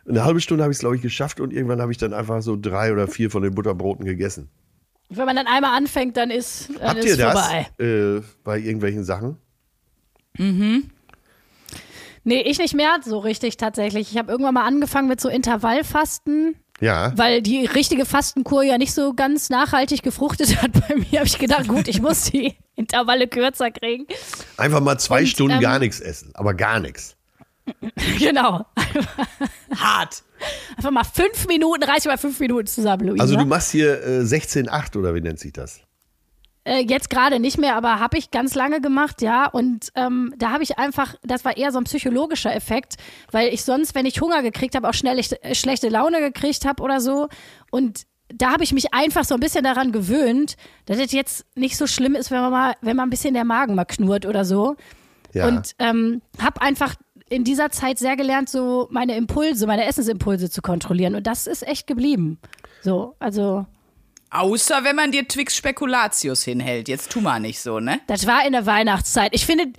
[0.06, 2.42] eine halbe Stunde habe ich es, glaube ich, geschafft und irgendwann habe ich dann einfach
[2.42, 4.50] so drei oder vier von den Butterbroten gegessen.
[5.08, 9.04] Wenn man dann einmal anfängt, dann ist, dann Habt ist ihr das äh, bei irgendwelchen
[9.04, 9.38] Sachen?
[12.24, 14.10] Nee, ich nicht mehr so richtig tatsächlich.
[14.10, 17.12] Ich habe irgendwann mal angefangen mit so Intervallfasten, Ja.
[17.16, 21.20] weil die richtige Fastenkur ja nicht so ganz nachhaltig gefruchtet hat bei mir.
[21.20, 24.06] Habe ich gedacht, gut, ich muss die Intervalle kürzer kriegen.
[24.56, 27.13] Einfach mal zwei Und, Stunden ähm, gar nichts essen, aber gar nichts.
[28.18, 28.64] Genau.
[29.76, 30.22] Hart.
[30.76, 33.22] Einfach mal fünf Minuten, reiß mal fünf Minuten zusammen, Luisa.
[33.22, 35.80] Also du machst hier äh, 16,8 oder wie nennt sich das?
[36.64, 39.46] Äh, jetzt gerade nicht mehr, aber habe ich ganz lange gemacht, ja.
[39.46, 42.96] Und ähm, da habe ich einfach, das war eher so ein psychologischer Effekt,
[43.30, 46.64] weil ich sonst, wenn ich Hunger gekriegt habe, auch schnell ich, äh, schlechte Laune gekriegt
[46.64, 47.28] habe oder so.
[47.70, 51.76] Und da habe ich mich einfach so ein bisschen daran gewöhnt, dass es jetzt nicht
[51.76, 54.46] so schlimm ist, wenn man mal, wenn man ein bisschen der Magen mal knurrt oder
[54.46, 54.76] so.
[55.34, 55.48] Ja.
[55.48, 56.94] Und ähm, habe einfach
[57.28, 61.14] in dieser Zeit sehr gelernt, so meine Impulse, meine Essensimpulse zu kontrollieren.
[61.14, 62.38] Und das ist echt geblieben.
[62.82, 63.66] So, also.
[64.30, 66.88] Außer wenn man dir Twix Spekulatius hinhält.
[66.88, 68.00] Jetzt tu mal nicht so, ne?
[68.06, 69.34] Das war in der Weihnachtszeit.
[69.34, 69.72] Ich finde,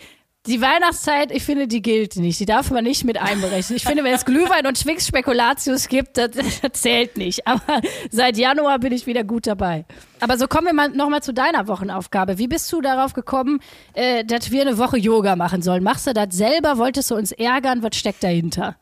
[0.47, 2.39] die Weihnachtszeit, ich finde, die gilt nicht.
[2.39, 3.77] Die darf man nicht mit einberechnen.
[3.77, 6.29] Ich finde, wenn es Glühwein und Twix Spekulatius gibt, das,
[6.61, 7.47] das zählt nicht.
[7.47, 7.81] Aber
[8.11, 9.85] seit Januar bin ich wieder gut dabei.
[10.19, 12.37] Aber so kommen wir mal nochmal zu deiner Wochenaufgabe.
[12.37, 13.59] Wie bist du darauf gekommen,
[13.93, 15.83] äh, dass wir eine Woche Yoga machen sollen?
[15.83, 16.77] Machst du das selber?
[16.77, 17.81] Wolltest du uns ärgern?
[17.83, 18.75] Was steckt dahinter?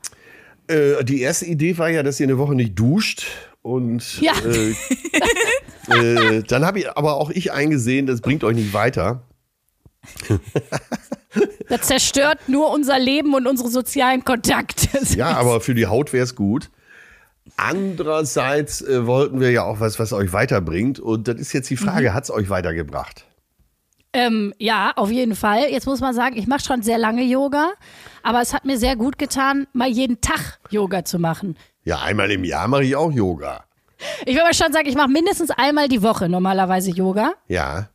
[0.67, 3.25] Äh, die erste Idee war ja, dass ihr eine Woche nicht duscht.
[3.61, 4.33] Und Ja.
[4.45, 4.75] äh,
[6.37, 9.23] äh, dann habe ich aber auch ich eingesehen, das bringt euch nicht weiter.
[11.69, 14.87] Das zerstört nur unser Leben und unsere sozialen Kontakte.
[15.15, 16.69] Ja, aber für die Haut wäre es gut.
[17.57, 20.99] Andererseits äh, wollten wir ja auch was, was euch weiterbringt.
[20.99, 22.13] Und das ist jetzt die Frage, Mhm.
[22.13, 23.25] hat es euch weitergebracht?
[24.13, 25.63] Ähm, ja, auf jeden Fall.
[25.71, 27.71] Jetzt muss man sagen, ich mache schon sehr lange Yoga,
[28.21, 31.57] aber es hat mir sehr gut getan, mal jeden Tag Yoga zu machen.
[31.83, 33.63] Ja, einmal im Jahr mache ich auch Yoga.
[34.25, 37.33] Ich will aber schon sagen, ich mache mindestens einmal die Woche normalerweise Yoga.
[37.47, 37.89] Ja.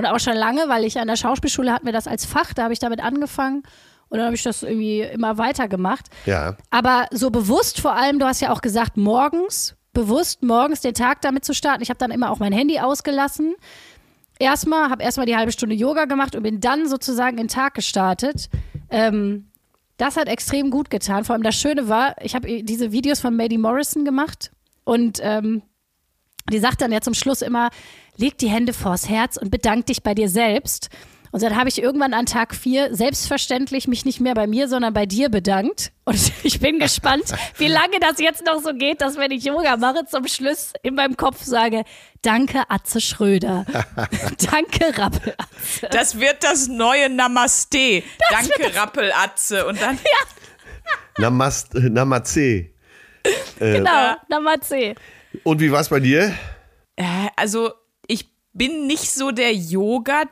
[0.00, 2.62] Und auch schon lange, weil ich an der Schauspielschule hatten wir das als Fach, da
[2.62, 3.64] habe ich damit angefangen
[4.08, 6.06] und dann habe ich das irgendwie immer weitergemacht.
[6.24, 6.56] Ja.
[6.70, 11.20] Aber so bewusst vor allem, du hast ja auch gesagt, morgens, bewusst morgens den Tag
[11.20, 11.82] damit zu starten.
[11.82, 13.56] Ich habe dann immer auch mein Handy ausgelassen.
[14.38, 17.74] Erstmal, habe erstmal die halbe Stunde Yoga gemacht und bin dann sozusagen in den Tag
[17.74, 18.48] gestartet.
[18.88, 19.50] Ähm,
[19.98, 21.26] das hat extrem gut getan.
[21.26, 24.50] Vor allem das Schöne war, ich habe diese Videos von Maddie Morrison gemacht
[24.84, 25.60] und ähm,
[26.50, 27.68] die sagt dann ja zum Schluss immer,
[28.20, 30.90] leg die Hände vors Herz und bedank dich bei dir selbst.
[31.32, 34.92] Und dann habe ich irgendwann an Tag vier selbstverständlich mich nicht mehr bei mir, sondern
[34.92, 35.92] bei dir bedankt.
[36.04, 37.24] Und ich bin gespannt,
[37.56, 40.96] wie lange das jetzt noch so geht, dass wenn ich Yoga mache, zum Schluss in
[40.96, 41.84] meinem Kopf sage,
[42.22, 43.64] danke Atze Schröder.
[44.50, 45.88] danke Rappelatze.
[45.90, 48.02] Das wird das neue Namaste.
[48.30, 49.66] Danke, Rappelatze.
[49.66, 49.98] Und dann.
[51.18, 52.70] Namast, äh, Namaste.
[53.58, 54.94] Genau, Namaste.
[55.44, 56.34] Und wie war es bei dir?
[56.96, 57.04] Äh,
[57.36, 57.72] also,
[58.52, 60.24] bin nicht so der Yoga-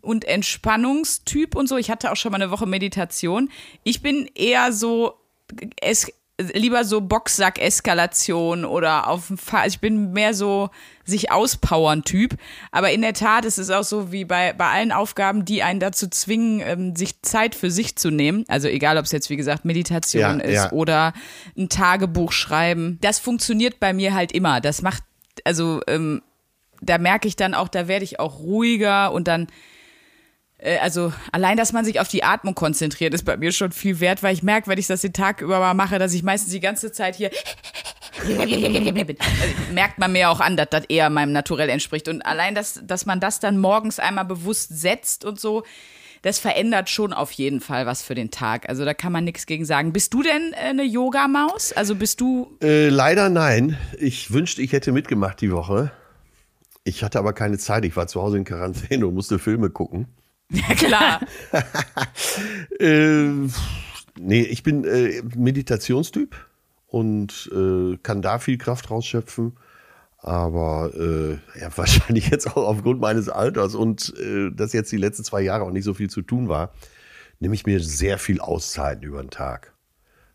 [0.00, 1.76] und Entspannungstyp und so.
[1.76, 3.50] Ich hatte auch schon mal eine Woche Meditation.
[3.84, 5.14] Ich bin eher so.
[5.80, 6.06] Es,
[6.54, 10.70] lieber so Boxsack-Eskalation oder auf dem Fahr Ich bin mehr so
[11.04, 12.36] sich auspowern Typ.
[12.70, 15.80] Aber in der Tat ist es auch so wie bei, bei allen Aufgaben, die einen
[15.80, 18.44] dazu zwingen, ähm, sich Zeit für sich zu nehmen.
[18.48, 20.72] Also egal, ob es jetzt wie gesagt Meditation Ja, ist ja.
[20.72, 21.12] oder
[21.56, 22.98] ein Tagebuch schreiben.
[23.00, 24.60] Das funktioniert bei mir halt immer.
[24.60, 25.02] Das macht,
[25.44, 26.22] also ähm,
[26.80, 29.46] da merke ich dann auch, da werde ich auch ruhiger und dann
[30.58, 34.00] äh, also allein, dass man sich auf die Atmung konzentriert, ist bei mir schon viel
[34.00, 36.52] wert, weil ich merke, wenn ich das den Tag über mal mache, dass ich meistens
[36.52, 37.30] die ganze Zeit hier
[39.72, 42.08] merkt man mir auch an, dass das eher meinem Naturell entspricht.
[42.08, 45.64] Und allein, dass, dass man das dann morgens einmal bewusst setzt und so,
[46.22, 48.68] das verändert schon auf jeden Fall was für den Tag.
[48.68, 49.92] Also da kann man nichts gegen sagen.
[49.92, 51.72] Bist du denn äh, eine Yogamaus?
[51.72, 52.58] Also bist du.
[52.62, 53.78] Äh, leider nein.
[53.98, 55.92] Ich wünschte, ich hätte mitgemacht die Woche.
[56.90, 57.84] Ich hatte aber keine Zeit.
[57.84, 60.08] Ich war zu Hause in Quarantäne und musste Filme gucken.
[60.50, 61.20] Ja, klar.
[62.80, 63.28] äh,
[64.18, 66.34] nee, ich bin äh, Meditationstyp
[66.88, 69.52] und äh, kann da viel Kraft rausschöpfen.
[70.18, 75.22] Aber äh, ja, wahrscheinlich jetzt auch aufgrund meines Alters und äh, dass jetzt die letzten
[75.22, 76.72] zwei Jahre auch nicht so viel zu tun war,
[77.38, 79.74] nehme ich mir sehr viel Auszeiten über den Tag.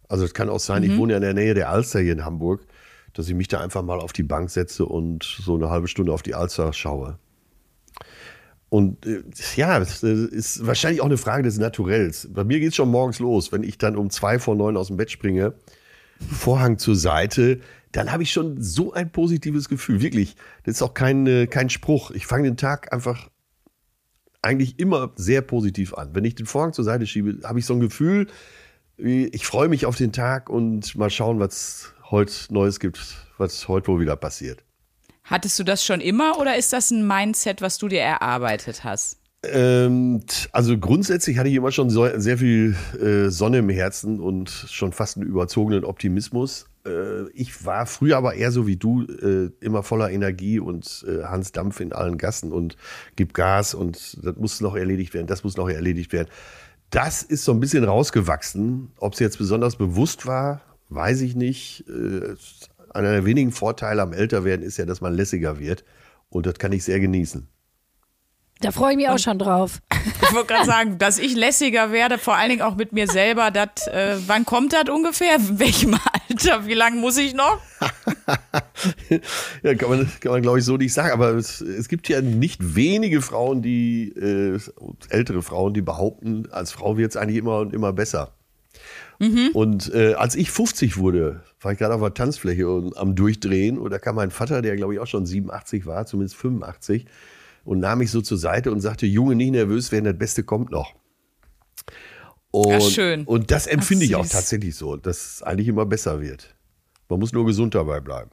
[0.08, 0.90] Also es kann auch sein, mhm.
[0.90, 2.66] ich wohne ja in der Nähe der Alster hier in Hamburg,
[3.16, 6.14] dass ich mich da einfach mal auf die Bank setze und so eine halbe Stunde
[6.14, 7.18] auf die Alster schaue.
[8.70, 9.24] Und äh,
[9.56, 12.28] ja, das ist wahrscheinlich auch eine Frage des Naturells.
[12.32, 14.88] Bei mir geht es schon morgens los, wenn ich dann um zwei vor neun aus
[14.88, 15.54] dem Bett springe,
[16.20, 17.60] Vorhang zur Seite,
[17.92, 20.02] dann habe ich schon so ein positives Gefühl.
[20.02, 22.12] Wirklich, das ist auch kein, äh, kein Spruch.
[22.12, 23.30] Ich fange den Tag einfach
[24.42, 26.10] eigentlich immer sehr positiv an.
[26.14, 28.28] Wenn ich den Vorhang zur Seite schiebe, habe ich so ein Gefühl,
[28.98, 33.00] ich freue mich auf den Tag und mal schauen, was heute Neues gibt,
[33.38, 34.64] was heute wohl wieder passiert.
[35.24, 39.18] Hattest du das schon immer oder ist das ein Mindset, was du dir erarbeitet hast?
[39.44, 44.50] Ähm, also grundsätzlich hatte ich immer schon so, sehr viel äh, Sonne im Herzen und
[44.50, 46.68] schon fast einen überzogenen Optimismus.
[46.86, 51.24] Äh, ich war früher aber eher so wie du, äh, immer voller Energie und äh,
[51.24, 52.78] Hans Dampf in allen Gassen und
[53.16, 56.30] gib Gas und das muss noch erledigt werden, das muss noch erledigt werden.
[56.92, 58.92] Das ist so ein bisschen rausgewachsen.
[58.98, 61.86] Ob es jetzt besonders bewusst war, weiß ich nicht.
[61.88, 62.36] Äh,
[62.94, 65.84] einer der wenigen Vorteile am Älterwerden ist ja, dass man lässiger wird.
[66.30, 67.48] Und das kann ich sehr genießen.
[68.62, 69.82] Da freue ich mich auch schon drauf.
[70.22, 73.52] Ich wollte gerade sagen, dass ich lässiger werde, vor allen Dingen auch mit mir selber.
[73.52, 75.36] Dat, äh, wann kommt das ungefähr?
[75.36, 76.66] In welchem Alter?
[76.66, 77.60] Wie lange muss ich noch?
[79.62, 81.12] ja, kann man, kann man glaube ich so nicht sagen.
[81.12, 84.58] Aber es, es gibt ja nicht wenige Frauen, die, äh,
[85.10, 88.36] ältere Frauen, die behaupten, als Frau wird es eigentlich immer und immer besser.
[89.20, 89.50] Mhm.
[89.54, 93.78] Und äh, als ich 50 wurde, war ich gerade auf der Tanzfläche und am Durchdrehen
[93.78, 97.06] und da kam mein Vater, der glaube ich auch schon 87 war, zumindest 85
[97.64, 100.72] und nahm mich so zur Seite und sagte, Junge, nicht nervös werden, das Beste kommt
[100.72, 100.94] noch.
[102.52, 103.26] Und, ja, schön.
[103.26, 106.56] und das empfinde Ach, ich auch tatsächlich so, dass es eigentlich immer besser wird.
[107.10, 108.32] Man muss nur gesund dabei bleiben.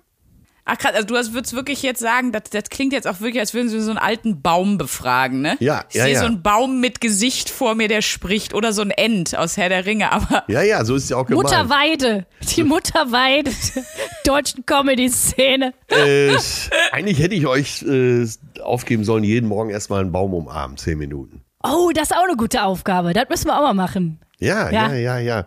[0.65, 3.53] Ach krass, also du würdest wirklich jetzt sagen, das, das klingt jetzt auch wirklich, als
[3.53, 5.57] würden sie so einen alten Baum befragen, ne?
[5.59, 6.21] Ja, ich ja, sehe ja.
[6.21, 9.69] so einen Baum mit Gesicht vor mir, der spricht oder so ein End aus Herr
[9.69, 11.49] der Ringe, aber Ja, ja, so ist es ja auch gemeint.
[11.49, 13.85] Mutterweide, die Mutterweide der
[14.25, 15.75] deutschen Comedy-Szene.
[15.89, 16.37] Äh,
[16.93, 18.25] eigentlich hätte ich euch äh,
[18.63, 21.43] aufgeben sollen, jeden Morgen erstmal einen Baum umarmen, zehn Minuten.
[21.65, 23.13] Oh, das ist auch eine gute Aufgabe.
[23.13, 24.21] Das müssen wir auch mal machen.
[24.39, 24.95] Ja, ja, Ja.
[24.95, 25.47] ja, ja.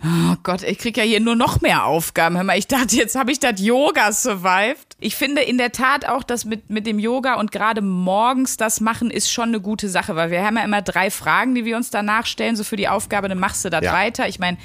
[0.00, 2.36] Oh Gott, ich krieg ja hier nur noch mehr Aufgaben.
[2.36, 4.96] Hör mal, ich dachte, jetzt habe ich das Yoga survived.
[4.98, 8.80] Ich finde in der Tat auch, dass mit, mit dem Yoga und gerade morgens das
[8.80, 11.76] machen ist schon eine gute Sache, weil wir haben ja immer drei Fragen, die wir
[11.76, 13.92] uns danach stellen, so für die Aufgabe, dann machst du das Ja.
[13.92, 14.28] weiter.
[14.28, 14.56] Ich meine,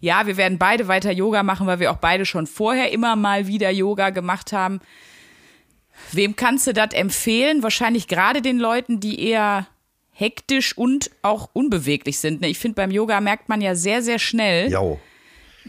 [0.00, 3.48] ja, wir werden beide weiter Yoga machen, weil wir auch beide schon vorher immer mal
[3.48, 4.80] wieder Yoga gemacht haben.
[6.12, 7.64] Wem kannst du das empfehlen?
[7.64, 9.66] Wahrscheinlich gerade den Leuten, die eher
[10.18, 12.40] hektisch und auch unbeweglich sind.
[12.40, 12.48] ne?
[12.48, 14.82] Ich finde, beim Yoga merkt man ja sehr, sehr schnell, Ja.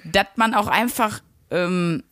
[0.05, 2.03] dass man auch einfach, ähm,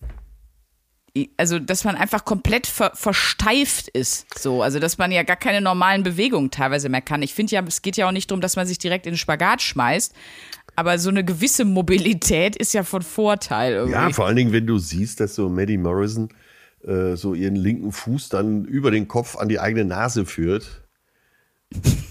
[1.35, 4.27] also dass man einfach komplett ver versteift ist.
[4.37, 7.23] So, also dass man ja gar keine normalen Bewegungen teilweise mehr kann.
[7.23, 9.17] Ich finde ja, es geht ja auch nicht darum, dass man sich direkt in den
[9.17, 10.13] Spagat schmeißt.
[10.75, 13.93] Aber so eine gewisse Mobilität ist ja von Vorteil irgendwie.
[13.93, 16.29] Ja, vor allen Dingen, wenn du siehst, dass so Maddie Morrison
[16.85, 20.83] äh, so ihren linken Fuß dann über den Kopf an die eigene Nase führt.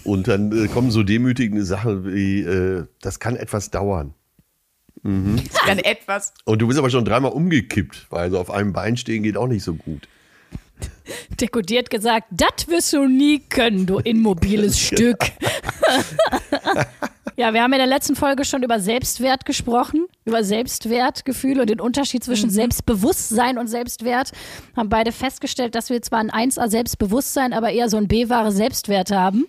[0.03, 4.13] Und dann äh, kommen so demütigende Sachen wie, äh, das kann etwas dauern.
[5.03, 6.33] Dann etwas.
[6.43, 9.47] Und du bist aber schon dreimal umgekippt, weil so auf einem Bein stehen geht auch
[9.47, 10.07] nicht so gut.
[11.39, 15.19] Dekodiert gesagt, das wirst du nie können, du immobiles Stück.
[17.37, 21.79] ja, wir haben in der letzten Folge schon über Selbstwert gesprochen, über Selbstwertgefühl und den
[21.79, 24.31] Unterschied zwischen Selbstbewusstsein und Selbstwert.
[24.75, 29.11] Haben beide festgestellt, dass wir zwar ein 1A Selbstbewusstsein, aber eher so ein B-wahre Selbstwert
[29.11, 29.45] haben.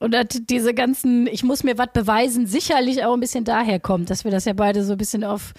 [0.00, 4.10] Und dass diese ganzen, ich muss mir was beweisen, sicherlich auch ein bisschen daher kommt,
[4.10, 5.54] dass wir das ja beide so ein bisschen auf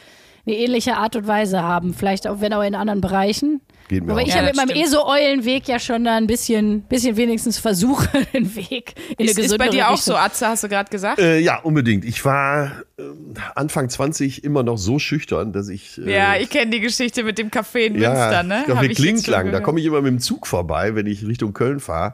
[0.50, 1.94] eine ähnliche Art und Weise haben.
[1.94, 3.62] Vielleicht auch, wenn auch in anderen Bereichen.
[3.88, 4.26] Geht mir Aber auch.
[4.28, 4.86] ich Ja, habe mit meinem stimmt.
[4.86, 9.26] eh so Eulenweg ja schon da ein bisschen, bisschen wenigstens versuche, den Weg in eine
[9.26, 10.14] Ist, ist gesündere bei dir auch Richtung.
[10.14, 11.20] so, Atze, hast du gerade gesagt?
[11.20, 12.06] Äh, ja, unbedingt.
[12.06, 15.98] Ich war ähm, Anfang 20 immer noch so schüchtern, dass ich.
[15.98, 18.64] Äh, ja, ich kenne die Geschichte mit dem Café in ja, Münster, ne?
[18.68, 19.52] Café Klinklang.
[19.52, 22.14] Da komme ich immer mit dem Zug vorbei, wenn ich Richtung Köln fahre.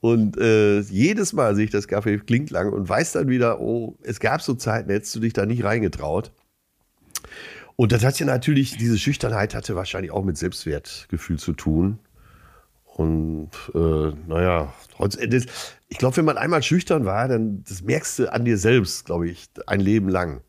[0.00, 4.20] Und äh, jedes Mal sehe ich das Café Klinklang und weiß dann wieder, oh, es
[4.20, 6.30] gab so Zeiten, hättest du dich da nicht reingetraut.
[7.76, 11.98] Und das hat ja natürlich, diese Schüchternheit hatte wahrscheinlich auch mit Selbstwertgefühl zu tun.
[12.96, 14.72] Und äh, naja,
[15.88, 19.28] ich glaube, wenn man einmal schüchtern war, dann das merkst du an dir selbst, glaube
[19.28, 20.40] ich, ein Leben lang.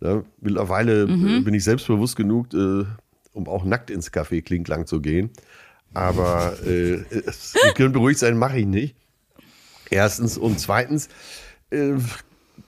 [0.00, 1.44] Ja, mittlerweile mhm.
[1.44, 2.84] bin ich selbstbewusst genug, äh,
[3.32, 5.30] um auch nackt ins Café Klinklang zu gehen.
[5.94, 8.96] Aber äh, es, ihr könnt beruhigt sein, mache ich nicht.
[9.88, 10.36] Erstens.
[10.36, 11.08] Und zweitens
[11.70, 11.94] äh,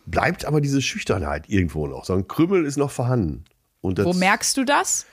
[0.07, 2.05] bleibt aber diese Schüchternheit irgendwo noch.
[2.05, 3.45] So ein Krümmel ist noch vorhanden.
[3.83, 5.07] Das, Wo merkst du das?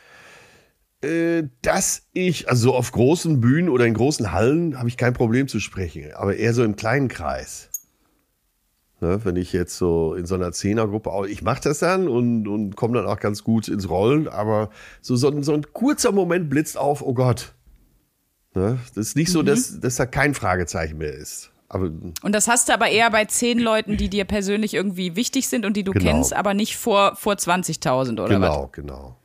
[1.01, 5.47] Äh, dass ich, also auf großen Bühnen oder in großen Hallen habe ich kein Problem
[5.47, 7.69] zu sprechen, aber eher so im kleinen Kreis.
[9.01, 12.75] Ne, wenn ich jetzt so in so einer Zehnergruppe, ich mache das dann und, und
[12.75, 14.69] komme dann auch ganz gut ins Rollen, aber
[15.01, 17.53] so, so, so ein kurzer Moment blitzt auf, oh Gott.
[18.53, 19.47] Ne, das ist nicht so, mhm.
[19.47, 21.51] dass, dass da kein Fragezeichen mehr ist.
[21.67, 25.47] Aber, und das hast du aber eher bei zehn Leuten, die dir persönlich irgendwie wichtig
[25.49, 26.05] sind und die du genau.
[26.05, 28.71] kennst, aber nicht vor, vor 20.000 oder genau, was?
[28.71, 29.15] Genau, genau.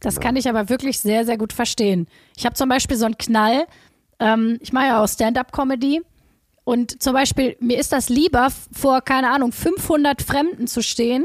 [0.00, 2.06] Das kann ich aber wirklich sehr, sehr gut verstehen.
[2.36, 3.66] Ich habe zum Beispiel so einen Knall.
[4.18, 6.02] Ähm, ich mache ja auch Stand-up-Comedy.
[6.64, 11.24] Und zum Beispiel, mir ist das lieber, vor, keine Ahnung, 500 Fremden zu stehen,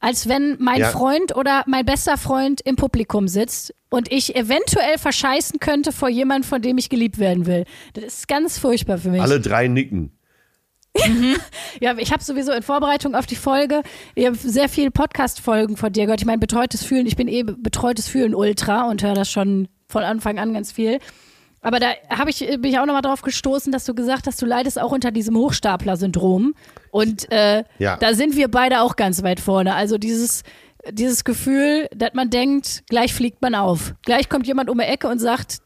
[0.00, 0.90] als wenn mein ja.
[0.90, 6.48] Freund oder mein bester Freund im Publikum sitzt und ich eventuell verscheißen könnte vor jemandem,
[6.48, 7.64] von dem ich geliebt werden will.
[7.94, 9.20] Das ist ganz furchtbar für mich.
[9.20, 10.12] Alle drei nicken.
[11.80, 13.82] Ja, ich habe sowieso in Vorbereitung auf die Folge,
[14.16, 16.20] ich habe sehr viele Podcast-Folgen von dir gehört.
[16.20, 20.02] Ich meine, betreutes Fühlen, ich bin eh betreutes Fühlen Ultra und höre das schon von
[20.02, 20.98] Anfang an ganz viel.
[21.60, 24.46] Aber da habe ich, bin ich auch nochmal drauf gestoßen, dass du gesagt hast, du
[24.46, 26.54] leidest auch unter diesem Hochstapler-Syndrom.
[26.90, 27.96] Und äh, ja.
[27.96, 29.74] da sind wir beide auch ganz weit vorne.
[29.74, 30.42] Also dieses,
[30.90, 33.94] dieses Gefühl, dass man denkt, gleich fliegt man auf.
[34.04, 35.58] Gleich kommt jemand um die Ecke und sagt,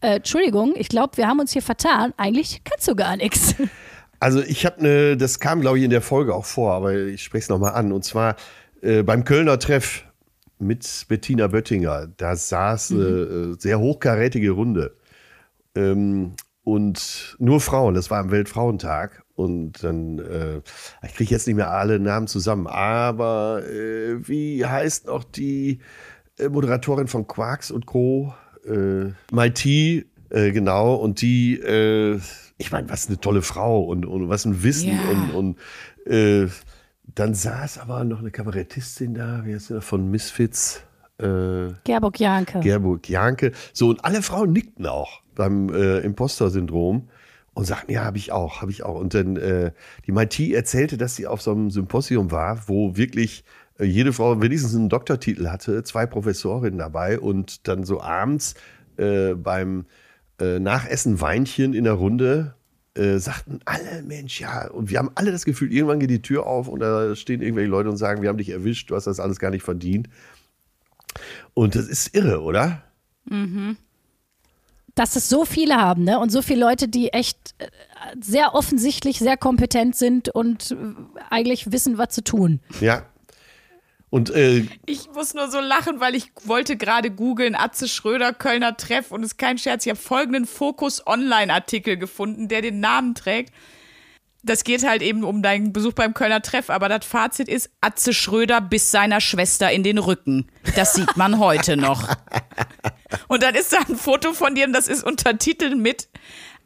[0.00, 2.14] äh, Entschuldigung, ich glaube, wir haben uns hier vertan.
[2.16, 3.54] Eigentlich kannst du gar nichts.
[4.22, 7.22] Also ich habe eine, das kam glaube ich in der Folge auch vor, aber ich
[7.22, 7.90] spreche es nochmal an.
[7.90, 8.36] Und zwar
[8.82, 10.04] äh, beim Kölner Treff
[10.58, 12.06] mit Bettina Böttinger.
[12.18, 13.52] Da saß eine mhm.
[13.54, 14.94] äh, sehr hochkarätige Runde.
[15.74, 19.24] Ähm, und nur Frauen, das war am Weltfrauentag.
[19.34, 20.60] Und dann, äh,
[21.06, 25.78] ich kriege jetzt nicht mehr alle Namen zusammen, aber äh, wie heißt noch die
[26.38, 28.34] äh, Moderatorin von Quarks und Co.
[28.66, 32.20] Äh, Maiti, äh, genau, und die, äh,
[32.58, 35.10] ich meine, was eine tolle Frau und, und was ein Wissen yeah.
[35.10, 35.56] und,
[36.04, 36.48] und äh,
[37.14, 40.82] dann saß aber noch eine Kabarettistin da, wie heißt sie da, von Misfits?
[41.18, 42.60] Äh, Gerburg Janke.
[42.60, 43.52] Gerburg Janke.
[43.72, 47.08] So, und alle Frauen nickten auch beim äh, Imposter-Syndrom
[47.54, 48.98] und sagten, ja, habe ich auch, habe ich auch.
[48.98, 49.72] Und dann äh,
[50.06, 53.44] die Maiti erzählte, dass sie auf so einem Symposium war, wo wirklich
[53.78, 58.54] äh, jede Frau wenigstens einen Doktortitel hatte, zwei Professorinnen dabei und dann so abends
[58.96, 59.86] äh, beim
[60.40, 62.54] äh, Nachessen Weinchen in der Runde
[62.94, 66.46] äh, sagten alle, Mensch, ja, und wir haben alle das Gefühl, irgendwann geht die Tür
[66.46, 69.20] auf und da stehen irgendwelche Leute und sagen, wir haben dich erwischt, du hast das
[69.20, 70.08] alles gar nicht verdient.
[71.54, 72.82] Und das ist irre, oder?
[73.28, 73.76] Mhm
[74.94, 76.18] dass es so viele haben, ne?
[76.18, 77.66] Und so viele Leute, die echt äh,
[78.20, 80.76] sehr offensichtlich sehr kompetent sind und äh,
[81.30, 82.60] eigentlich wissen, was zu tun.
[82.80, 83.04] Ja.
[84.10, 88.76] Und äh, ich muss nur so lachen, weil ich wollte gerade googeln Atze Schröder Kölner
[88.76, 89.86] Treff und es ist kein Scherz.
[89.86, 93.52] Ich habe folgenden Fokus Online Artikel gefunden, der den Namen trägt
[94.42, 98.12] das geht halt eben um deinen Besuch beim Kölner Treff, aber das Fazit ist, Atze
[98.14, 100.50] Schröder bis seiner Schwester in den Rücken.
[100.76, 102.08] Das sieht man heute noch.
[103.28, 106.08] Und dann ist da ein Foto von dir und das ist untertitelt mit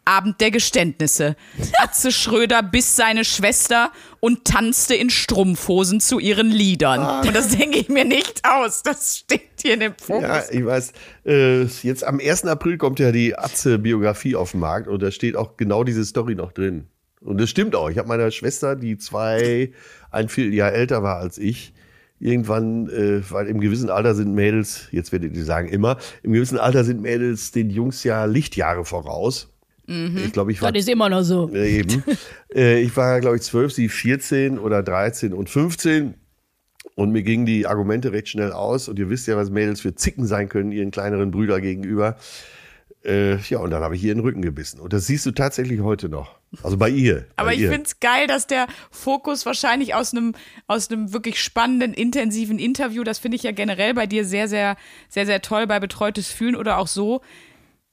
[0.04, 1.36] Abend der Geständnisse.
[1.78, 7.00] Atze Schröder biss seine Schwester und tanzte in Strumpfhosen zu ihren Liedern.
[7.00, 7.20] Ah.
[7.22, 8.82] Und das denke ich mir nicht aus.
[8.82, 10.22] Das steht hier in dem Fokus.
[10.22, 10.92] Ja, ich weiß.
[11.24, 12.44] Äh, jetzt am 1.
[12.44, 16.34] April kommt ja die Atze-Biografie auf den Markt und da steht auch genau diese Story
[16.34, 16.88] noch drin.
[17.20, 17.88] Und das stimmt auch.
[17.88, 19.72] Ich habe meiner Schwester, die zwei,
[20.10, 21.72] ein Vierteljahr älter war als ich,
[22.24, 26.58] irgendwann, äh, weil im gewissen Alter sind Mädels, jetzt werdet ihr sagen immer, im gewissen
[26.58, 29.52] Alter sind Mädels den Jungs ja Lichtjahre voraus.
[29.86, 30.22] Mhm.
[30.24, 30.72] Ich glaube, ich war.
[30.72, 31.50] Das ist immer noch so.
[31.52, 32.02] Äh, eben.
[32.54, 36.14] äh, ich war, glaube ich, zwölf, sie 14 oder 13 und 15.
[36.96, 38.88] Und mir gingen die Argumente recht schnell aus.
[38.88, 42.16] Und ihr wisst ja, was Mädels für Zicken sein können, ihren kleineren Brüder gegenüber.
[43.04, 44.80] Äh, ja, und dann habe ich ihr in den Rücken gebissen.
[44.80, 46.38] Und das siehst du tatsächlich heute noch.
[46.62, 47.26] Also bei ihr.
[47.36, 50.34] Aber bei ich finde es geil, dass der Fokus wahrscheinlich aus einem
[50.66, 54.76] aus einem wirklich spannenden, intensiven Interview, das finde ich ja generell bei dir sehr, sehr,
[55.08, 57.20] sehr, sehr toll bei Betreutes Fühlen oder auch so.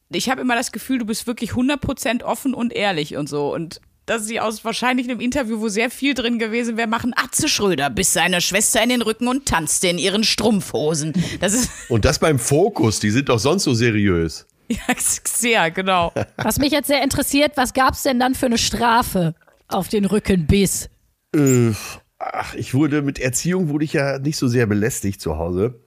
[0.09, 3.53] Ich habe immer das Gefühl, du bist wirklich 100% offen und ehrlich und so.
[3.53, 7.47] Und dass sie aus wahrscheinlich einem Interview, wo sehr viel drin gewesen wäre, machen Atze
[7.47, 11.13] Schröder bis seiner Schwester in den Rücken und tanzte in ihren Strumpfhosen.
[11.39, 14.47] Das ist und das beim Fokus, die sind doch sonst so seriös.
[14.87, 16.13] Ja, sehr, genau.
[16.37, 19.35] Was mich jetzt sehr interessiert, was gab es denn dann für eine Strafe
[19.67, 20.89] auf den Rückenbiss?
[21.35, 21.71] Äh,
[22.19, 25.81] ach, ich wurde mit Erziehung wurde ich ja nicht so sehr belästigt zu Hause.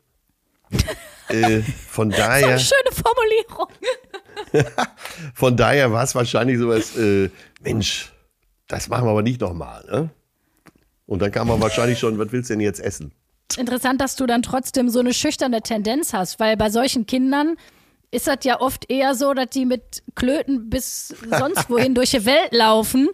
[1.29, 3.69] äh, von daher, Schöne Formulierung.
[5.35, 7.31] von daher war es wahrscheinlich sowas, äh,
[7.63, 8.13] Mensch,
[8.67, 9.85] das machen wir aber nicht nochmal.
[9.91, 10.11] Ne?
[11.07, 13.13] Und dann kam man wahrscheinlich schon, was willst du denn jetzt essen?
[13.59, 17.57] Interessant, dass du dann trotzdem so eine schüchterne Tendenz hast, weil bei solchen Kindern
[18.15, 22.25] ist das ja oft eher so, dass die mit Klöten bis sonst wohin durch die
[22.25, 23.09] Welt laufen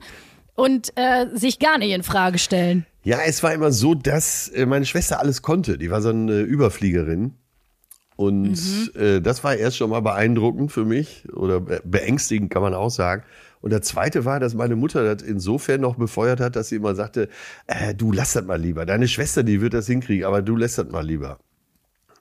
[0.55, 2.87] und äh, sich gar nicht in Frage stellen.
[3.03, 5.79] Ja, es war immer so, dass äh, meine Schwester alles konnte.
[5.79, 7.35] Die war so eine Überfliegerin.
[8.17, 12.75] Und äh, das war erst schon mal beeindruckend für mich oder be- beängstigend, kann man
[12.75, 13.23] auch sagen.
[13.63, 16.95] Und der zweite war, dass meine Mutter das insofern noch befeuert hat, dass sie immer
[16.95, 17.31] sagte,
[17.67, 18.85] äh, du lass das mal lieber.
[18.85, 21.39] Deine Schwester, die wird das hinkriegen, aber du lässt das mal lieber.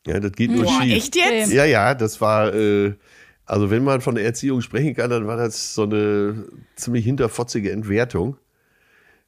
[0.07, 0.93] Ja, das geht nur Boah, schief.
[0.95, 1.51] echt jetzt?
[1.51, 2.93] Ja, ja, das war, äh,
[3.45, 6.45] also wenn man von der Erziehung sprechen kann, dann war das so eine
[6.75, 8.37] ziemlich hinterfotzige Entwertung.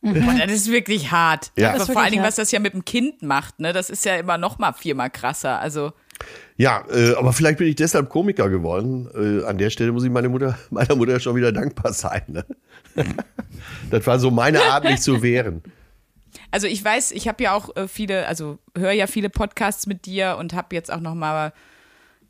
[0.01, 1.51] Boah, das ist wirklich hart.
[1.57, 1.73] Ja.
[1.73, 3.71] Ist vor allen wirklich Dingen, was das ja mit dem Kind macht, ne?
[3.71, 5.59] Das ist ja immer noch mal viermal krasser.
[5.59, 5.93] Also
[6.57, 9.07] Ja, äh, aber vielleicht bin ich deshalb Komiker geworden.
[9.13, 12.23] Äh, an der Stelle muss ich meine Mutter, meiner Mutter schon wieder dankbar sein.
[12.27, 12.45] Ne?
[13.91, 15.61] das war so meine Art, mich zu wehren.
[16.51, 20.05] Also ich weiß, ich habe ja auch äh, viele, also höre ja viele Podcasts mit
[20.05, 21.53] dir und habe jetzt auch noch mal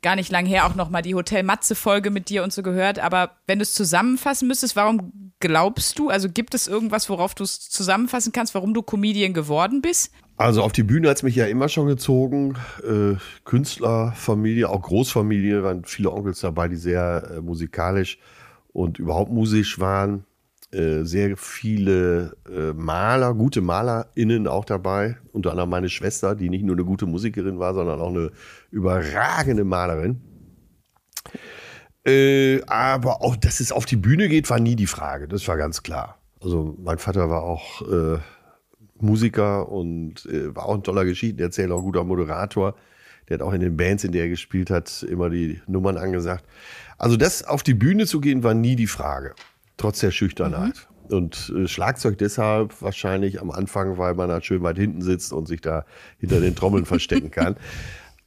[0.02, 2.62] gar nicht lang her auch noch mal die Hotel Matze Folge mit dir und so
[2.62, 2.98] gehört.
[2.98, 6.10] Aber wenn du es zusammenfassen müsstest, warum glaubst du?
[6.10, 10.12] Also gibt es irgendwas, worauf du es zusammenfassen kannst, warum du Comedian geworden bist?
[10.36, 12.56] Also auf die Bühne hat's mich ja immer schon gezogen.
[12.82, 18.18] Äh, Künstlerfamilie, auch Großfamilie, waren viele Onkels dabei, die sehr äh, musikalisch
[18.72, 20.24] und überhaupt musisch waren.
[20.72, 25.18] Äh, sehr viele äh, Maler, gute MalerInnen auch dabei.
[25.32, 28.30] Unter anderem meine Schwester, die nicht nur eine gute Musikerin war, sondern auch eine
[28.70, 30.22] überragende Malerin.
[32.06, 35.28] Äh, aber auch, dass es auf die Bühne geht, war nie die Frage.
[35.28, 36.18] Das war ganz klar.
[36.40, 38.18] Also mein Vater war auch äh,
[38.98, 42.74] Musiker und äh, war auch ein toller Geschichtenerzähler, auch guter Moderator.
[43.28, 46.44] Der hat auch in den Bands, in der er gespielt hat, immer die Nummern angesagt.
[46.96, 49.34] Also das auf die Bühne zu gehen, war nie die Frage.
[49.76, 50.88] Trotz der Schüchternheit.
[51.08, 55.46] Und äh, Schlagzeug deshalb wahrscheinlich am Anfang, weil man halt schön weit hinten sitzt und
[55.46, 55.84] sich da
[56.18, 57.56] hinter den Trommeln verstecken kann.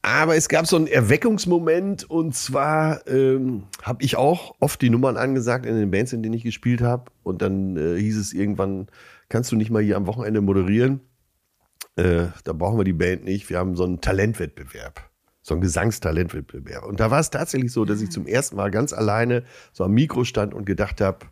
[0.02, 5.16] Aber es gab so einen Erweckungsmoment und zwar ähm, habe ich auch oft die Nummern
[5.16, 7.10] angesagt in den Bands, in denen ich gespielt habe.
[7.24, 8.86] Und dann äh, hieß es irgendwann,
[9.28, 11.00] kannst du nicht mal hier am Wochenende moderieren?
[11.96, 13.50] Äh, da brauchen wir die Band nicht.
[13.50, 15.10] Wir haben so einen Talentwettbewerb.
[15.42, 16.84] So einen Gesangstalentwettbewerb.
[16.84, 19.42] Und da war es tatsächlich so, dass ich zum ersten Mal ganz alleine
[19.72, 21.26] so am Mikro stand und gedacht habe,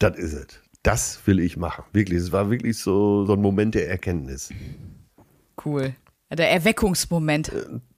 [0.00, 0.46] das ist es.
[0.82, 1.84] Das will ich machen.
[1.92, 2.18] Wirklich.
[2.18, 4.50] Es war wirklich so, so ein Moment der Erkenntnis.
[5.64, 5.94] Cool.
[6.32, 7.52] Der Erweckungsmoment.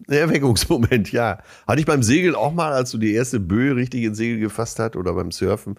[0.08, 1.38] Der Erweckungsmoment, ja.
[1.66, 4.78] Hatte ich beim Segeln auch mal, als du die erste Böe richtig ins Segel gefasst
[4.78, 5.78] hat oder beim Surfen.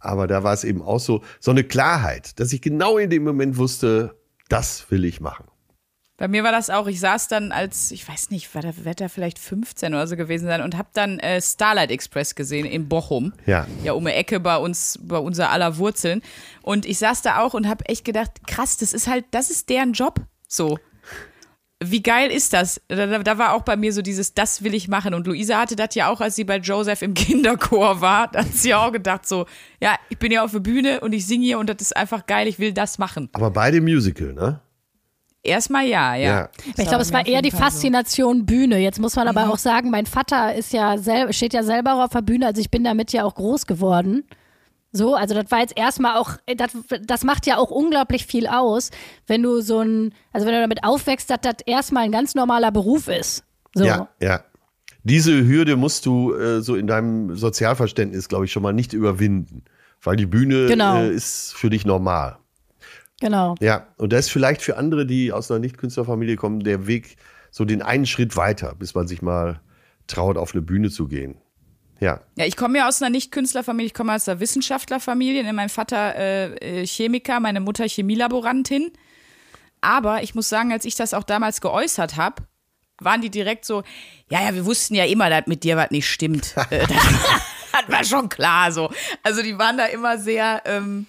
[0.00, 3.22] Aber da war es eben auch so, so eine Klarheit, dass ich genau in dem
[3.22, 4.16] Moment wusste,
[4.48, 5.44] das will ich machen.
[6.20, 9.08] Bei mir war das auch, ich saß dann als, ich weiß nicht, war der Wetter
[9.08, 13.32] vielleicht 15 oder so gewesen sein und habe dann äh, Starlight Express gesehen in Bochum.
[13.46, 13.66] Ja.
[13.82, 16.20] Ja, um die Ecke bei uns, bei unser aller Wurzeln.
[16.60, 19.70] Und ich saß da auch und habe echt gedacht, krass, das ist halt, das ist
[19.70, 20.20] deren Job.
[20.46, 20.78] So.
[21.82, 22.82] Wie geil ist das?
[22.88, 25.14] Da, da, war auch bei mir so dieses, das will ich machen.
[25.14, 28.28] Und Luisa hatte das ja auch, als sie bei Joseph im Kinderchor war.
[28.28, 29.46] Da hat sie auch gedacht so,
[29.80, 32.26] ja, ich bin ja auf der Bühne und ich singe hier und das ist einfach
[32.26, 33.30] geil, ich will das machen.
[33.32, 34.60] Aber beide Musical, ne?
[35.42, 36.30] Erstmal ja, ja.
[36.30, 36.48] Ja.
[36.76, 38.78] Ich glaube, es war eher die Faszination Bühne.
[38.78, 42.10] Jetzt muss man aber auch sagen, mein Vater ist ja sel steht ja selber auf
[42.10, 44.24] der Bühne, also ich bin damit ja auch groß geworden.
[44.92, 46.72] So, also das war jetzt erstmal auch, das,
[47.06, 48.90] das macht ja auch unglaublich viel aus,
[49.26, 52.72] wenn du so ein, also wenn du damit aufwächst, dass das erstmal ein ganz normaler
[52.72, 53.44] Beruf ist.
[53.74, 53.84] So.
[53.84, 54.42] Ja, ja.
[55.04, 59.62] Diese Hürde musst du äh, so in deinem Sozialverständnis, glaube ich, schon mal nicht überwinden.
[60.02, 60.96] Weil die Bühne Genau.
[60.96, 62.38] äh, ist für dich normal.
[63.20, 63.54] Genau.
[63.60, 67.16] Ja, und das ist vielleicht für andere, die aus einer Nicht-Künstlerfamilie kommen, der Weg
[67.50, 69.60] so den einen Schritt weiter, bis man sich mal
[70.06, 71.36] traut, auf eine Bühne zu gehen.
[72.00, 75.44] Ja, Ja, ich komme ja aus einer Nicht-Künstlerfamilie, ich komme aus einer Wissenschaftlerfamilie.
[75.44, 78.90] Ne, Mein Vater äh, äh, Chemiker, meine Mutter Chemielaborantin.
[79.82, 82.42] Aber ich muss sagen, als ich das auch damals geäußert habe,
[83.00, 83.82] waren die direkt so,
[84.30, 86.54] ja, ja, wir wussten ja immer, dass mit dir was nicht stimmt.
[86.70, 86.96] Äh, das,
[87.72, 88.90] das war schon klar so.
[89.22, 91.06] Also die waren da immer sehr, ähm,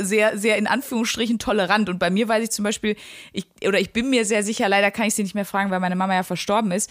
[0.00, 1.88] sehr, sehr in Anführungsstrichen tolerant.
[1.88, 2.96] Und bei mir weiß ich zum Beispiel,
[3.32, 5.80] ich, oder ich bin mir sehr sicher, leider kann ich sie nicht mehr fragen, weil
[5.80, 6.90] meine Mama ja verstorben ist.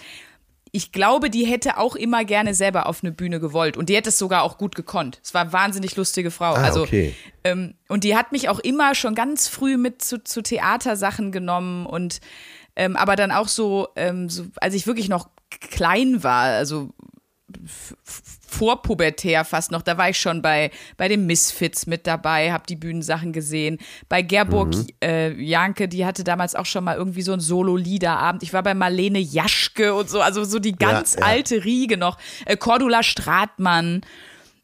[0.73, 3.75] Ich glaube, die hätte auch immer gerne selber auf eine Bühne gewollt.
[3.75, 5.19] Und die hätte es sogar auch gut gekonnt.
[5.21, 6.53] Es war eine wahnsinnig lustige Frau.
[6.53, 7.13] Ah, also, okay.
[7.43, 11.85] ähm, und die hat mich auch immer schon ganz früh mit zu, zu Theatersachen genommen
[11.85, 12.21] und
[12.77, 15.29] ähm, aber dann auch so, ähm, so, als ich wirklich noch
[15.59, 16.93] klein war, also
[18.51, 19.81] vorpubertär fast noch.
[19.81, 23.77] Da war ich schon bei, bei den Misfits mit dabei, habe die Bühnensachen gesehen.
[24.09, 24.87] Bei Gerburg Mhm.
[25.03, 28.43] äh, Janke, die hatte damals auch schon mal irgendwie so ein Solo-Liederabend.
[28.43, 31.25] Ich war bei Marlene Jaschke und so, also so die ganz ja.
[31.25, 32.17] alte Riege noch.
[32.45, 34.01] Äh, Cordula Stratmann.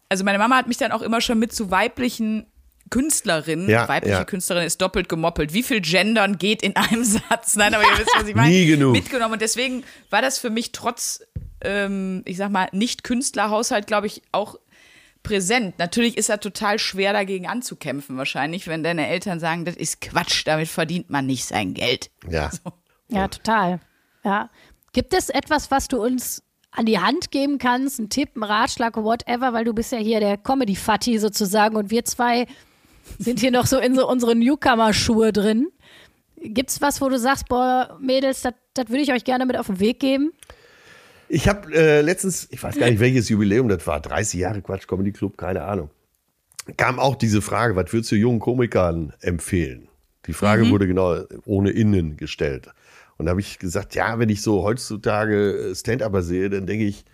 [0.10, 2.46] Also meine Mama hat mich dann auch immer schon mit zu weiblichen
[2.90, 4.24] Künstlerinnen, Ja, weibliche ja.
[4.24, 5.54] Künstlerin ist doppelt gemoppelt.
[5.54, 7.56] Wie viel Gendern geht in einem Satz?
[7.56, 8.50] Nein, aber ihr wisst, was ich meine.
[8.50, 8.94] Nie genug.
[8.94, 9.34] Mitgenommen.
[9.34, 11.22] Und deswegen war das für mich trotz,
[11.62, 14.58] ähm, ich sag mal, nicht Künstlerhaushalt, glaube ich, auch
[15.24, 15.78] präsent.
[15.78, 20.46] Natürlich ist er total schwer dagegen anzukämpfen, wahrscheinlich, wenn deine Eltern sagen, das ist Quatsch,
[20.46, 22.10] damit verdient man nicht sein Geld.
[22.30, 22.50] Ja.
[23.10, 23.80] Ja, total.
[24.26, 24.50] Ja.
[24.92, 28.98] Gibt es etwas, was du uns an die Hand geben kannst, ein Tipp, ein Ratschlag,
[28.98, 32.48] whatever, weil du bist ja hier der Comedy-Fatti sozusagen und wir zwei
[33.18, 35.70] sind hier noch so in so unsere Newcomer-Schuhe drin.
[36.36, 39.80] Gibt's was, wo du sagst, boah, Mädels, das würde ich euch gerne mit auf den
[39.80, 40.34] Weg geben?
[41.30, 44.88] Ich habe äh, letztens, ich weiß gar nicht, welches Jubiläum das war, 30 Jahre Quatsch
[44.88, 45.90] Comedy Club, keine Ahnung.
[46.76, 49.88] Kam auch diese Frage, was würdest du jungen Komikern empfehlen?
[50.26, 52.70] Die Frage wurde genau ohne Innen gestellt.
[53.18, 57.06] Und da habe ich gesagt, ja, wenn ich so heutzutage Stand-Upper sehe, dann denke ich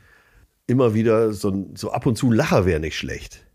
[0.67, 3.45] immer wieder, so, so ab und zu Lacher wäre nicht schlecht.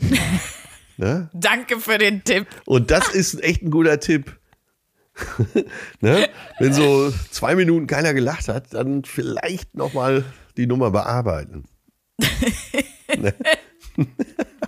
[0.96, 1.28] ne?
[1.32, 2.46] Danke für den Tipp.
[2.64, 4.38] Und das ist echt ein guter Tipp.
[6.00, 6.28] ne?
[6.58, 10.24] Wenn so zwei Minuten keiner gelacht hat, dann vielleicht nochmal
[10.56, 11.64] die Nummer bearbeiten.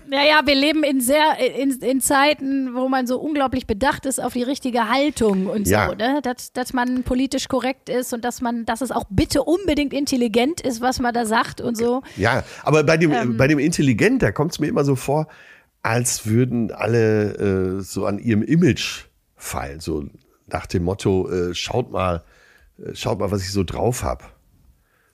[0.06, 4.34] Naja, wir leben in sehr in, in Zeiten, wo man so unglaublich bedacht ist auf
[4.34, 5.88] die richtige Haltung und Ja.
[5.88, 6.20] so, ne?
[6.22, 10.60] Dass, dass man politisch korrekt ist und dass man, dass es auch bitte unbedingt intelligent
[10.60, 12.02] ist, was man da sagt und so.
[12.16, 15.26] Ja, aber bei dem, bei dem Intelligent, da kommt es mir immer so vor,
[15.82, 19.80] als würden alle äh, so an ihrem Image fallen.
[19.80, 20.04] So
[20.46, 22.22] nach dem Motto, äh, schaut mal,
[22.78, 24.24] äh, schaut mal, was ich so drauf habe.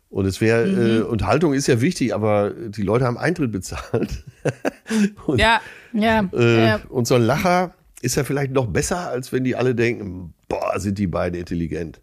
[0.09, 4.25] Und es wäre, äh, Unterhaltung ist ja wichtig, aber die Leute haben Eintritt bezahlt.
[5.27, 5.61] und, Ja,
[5.93, 6.81] Ja, äh, ja.
[6.89, 10.79] und so ein Lacher ist ja vielleicht noch besser, als wenn die alle denken, boah,
[10.81, 12.01] sind die beiden intelligent.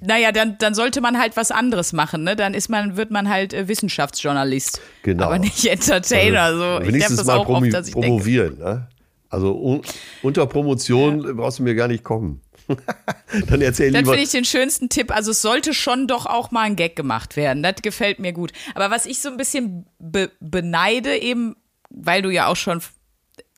[0.00, 2.34] naja, dann, dann sollte man halt was anderes machen, ne?
[2.36, 4.80] Dann ist man, wird man halt äh, Wissenschaftsjournalist.
[5.02, 5.24] Genau.
[5.24, 6.56] Aber nicht Entertainer.
[6.56, 6.80] So.
[6.80, 8.56] Ich Wenigstens das mal auch promi- oft, dass ich denke, promovieren.
[8.58, 8.88] Ne?
[9.32, 9.80] Also un
[10.22, 12.42] unter Promotion brauchst du mir gar nicht kommen.
[13.48, 14.12] Dann erzähl Das lieber.
[14.12, 15.10] finde ich den schönsten Tipp.
[15.10, 17.62] Also es sollte schon doch auch mal ein Gag gemacht werden.
[17.62, 18.52] Das gefällt mir gut.
[18.74, 21.56] Aber was ich so ein bisschen be beneide, eben,
[21.88, 22.82] weil du ja auch schon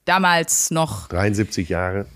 [0.04, 2.06] damals noch 73 Jahre.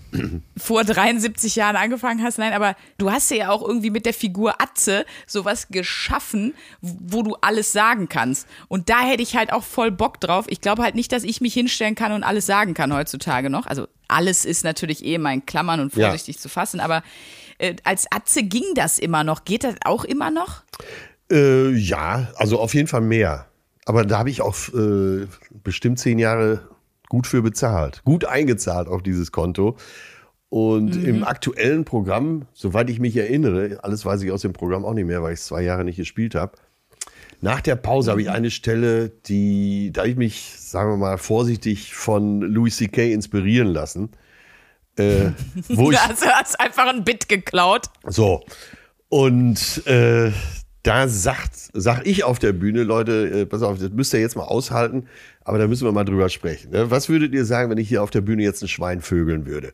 [0.57, 4.61] vor 73 Jahren angefangen hast, nein, aber du hast ja auch irgendwie mit der Figur
[4.61, 8.47] Atze sowas geschaffen, wo du alles sagen kannst.
[8.67, 10.45] Und da hätte ich halt auch voll Bock drauf.
[10.49, 13.65] Ich glaube halt nicht, dass ich mich hinstellen kann und alles sagen kann heutzutage noch.
[13.67, 16.07] Also alles ist natürlich eh mal in Klammern und Ja.
[16.09, 17.03] vorsichtig zu fassen, aber
[17.59, 19.45] äh, als Atze ging das immer noch.
[19.45, 20.63] Geht das auch immer noch?
[21.31, 23.45] Äh, ja, also auf jeden Fall mehr.
[23.85, 25.27] Aber da habe ich auch äh,
[25.63, 26.67] bestimmt zehn Jahre
[27.09, 28.01] gut für bezahlt.
[28.05, 29.75] Gut eingezahlt auf dieses Konto.
[30.49, 31.05] Und Mhm.
[31.05, 35.05] im aktuellen Programm, soweit ich mich erinnere, alles weiß ich aus dem Programm auch nicht
[35.05, 36.53] mehr, weil ich es zwei Jahre nicht gespielt habe.
[37.41, 38.11] Nach der Pause Mhm.
[38.11, 42.77] habe ich eine Stelle, die, da hab ich mich, sagen wir mal, vorsichtig von Louis
[42.77, 43.13] C.K.
[43.13, 44.09] inspirieren lassen.
[44.97, 45.31] Äh,
[45.69, 47.85] wo ich, Also hast einfach ein Bit geklaut.
[48.07, 48.43] so.
[49.07, 50.31] Und äh,
[50.83, 54.35] da sagt, sag ich auf der Bühne, Leute, äh, pass auf, das müsst ihr jetzt
[54.35, 55.07] mal aushalten,
[55.41, 56.71] aber da müssen wir mal drüber sprechen.
[56.71, 56.89] Ne?
[56.89, 59.73] Was würdet ihr sagen, wenn ich hier auf der Bühne jetzt ein Schwein vögeln würde?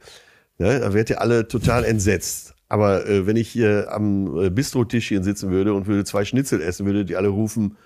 [0.58, 0.80] Ne?
[0.80, 2.56] Da wärt ihr alle total entsetzt.
[2.68, 6.86] Aber äh, wenn ich hier am äh, Bistrotischchen sitzen würde und würde zwei Schnitzel essen,
[6.86, 7.78] würdet ihr alle rufen,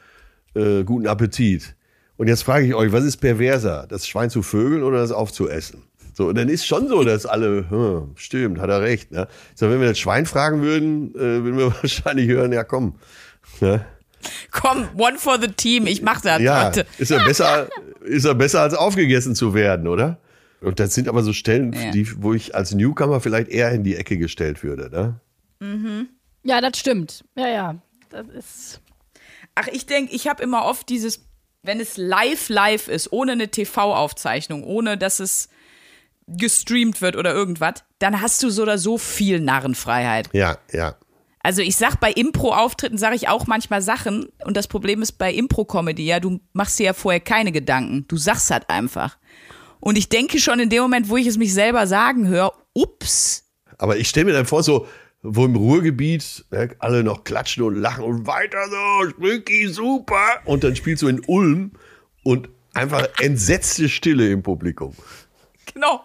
[0.55, 1.75] äh, guten Appetit.
[2.15, 5.83] Und jetzt frage ich euch, was ist perverser, das Schwein zu vögeln oder das aufzuessen?
[6.19, 9.09] So, und dann ist schon so, dass alle, hm, stimmt, hat er recht.
[9.09, 9.29] Ne?
[9.55, 12.95] So, wenn wir das Schwein fragen würden, äh, würden wir wahrscheinlich hören, ja komm.
[13.61, 13.85] Ne?
[14.51, 15.87] Komm, one for the team.
[15.87, 16.85] Ich mach das Ja, heute.
[16.97, 17.69] ist er besser,
[18.03, 20.19] ist er besser als aufgegessen zu werden, oder?
[20.59, 21.91] Und das sind aber so Stellen, Ja.
[21.91, 24.89] die, wo ich als Newcomer vielleicht eher in die Ecke gestellt würde.
[25.61, 26.09] Ne?
[26.43, 27.23] ja, das stimmt.
[27.37, 27.75] Ja, ja.
[28.09, 28.81] Das ist.
[29.55, 31.23] Ach, ich denke, ich habe immer oft dieses,
[31.63, 35.47] wenn es live live ist, ohne eine TV-Aufzeichnung, ohne dass es
[36.37, 40.29] gestreamt wird oder irgendwas, dann hast du so oder so viel Narrenfreiheit.
[40.33, 40.95] Ja, ja.
[41.41, 45.33] Also ich sag bei Impro-Auftritten sage ich auch manchmal Sachen und das Problem ist bei
[45.33, 49.17] Impro-Comedy, ja, du machst dir ja vorher keine Gedanken, du sagst halt einfach.
[49.79, 53.45] Und ich denke schon in dem Moment, wo ich es mich selber sagen höre, ups,
[53.77, 54.87] Aber ich stelle mir dann vor, so,
[55.21, 60.41] wo im Ruhrgebiet ne, alle noch klatschen und lachen und weiter so, Sprünki, super.
[60.45, 61.71] Und dann spielst du in Ulm
[62.23, 64.93] und einfach entsetzte Stille im Publikum.
[65.73, 66.03] genau.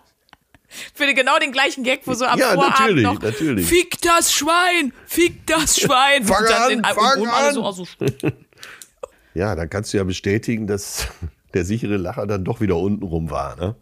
[0.95, 3.69] Für genau den gleichen Gag, wo so am Ja, Vorabend natürlich, noch natürlich.
[3.69, 6.25] Fick das Schwein, fick das Schwein.
[6.25, 7.55] Fang an, fang an.
[7.55, 7.87] so, also,
[9.35, 11.09] Ja, dann kannst du ja bestätigen, dass
[11.55, 13.75] der sichere Lacher dann doch wieder untenrum war, ne?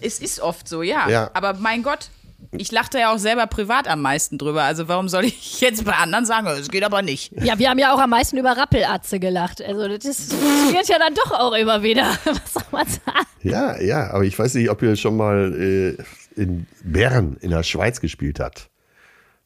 [0.00, 1.08] Es ist oft so, ja.
[1.08, 1.30] Ja.
[1.34, 2.10] Aber mein Gott,
[2.56, 4.62] ich lachte ja auch selber privat am meisten drüber.
[4.62, 7.32] Also warum soll ich jetzt bei anderen sagen, es geht aber nicht?
[7.42, 9.62] Ja, wir haben ja auch am meisten über Rappelatze gelacht.
[9.62, 12.04] Also das ist- passiert ja dann doch auch immer wieder.
[12.24, 13.26] Was soll man sagen?
[13.42, 17.62] Ja, ja, aber ich weiß nicht, ob ihr schon mal äh, in Bern in der
[17.62, 18.68] Schweiz gespielt hat.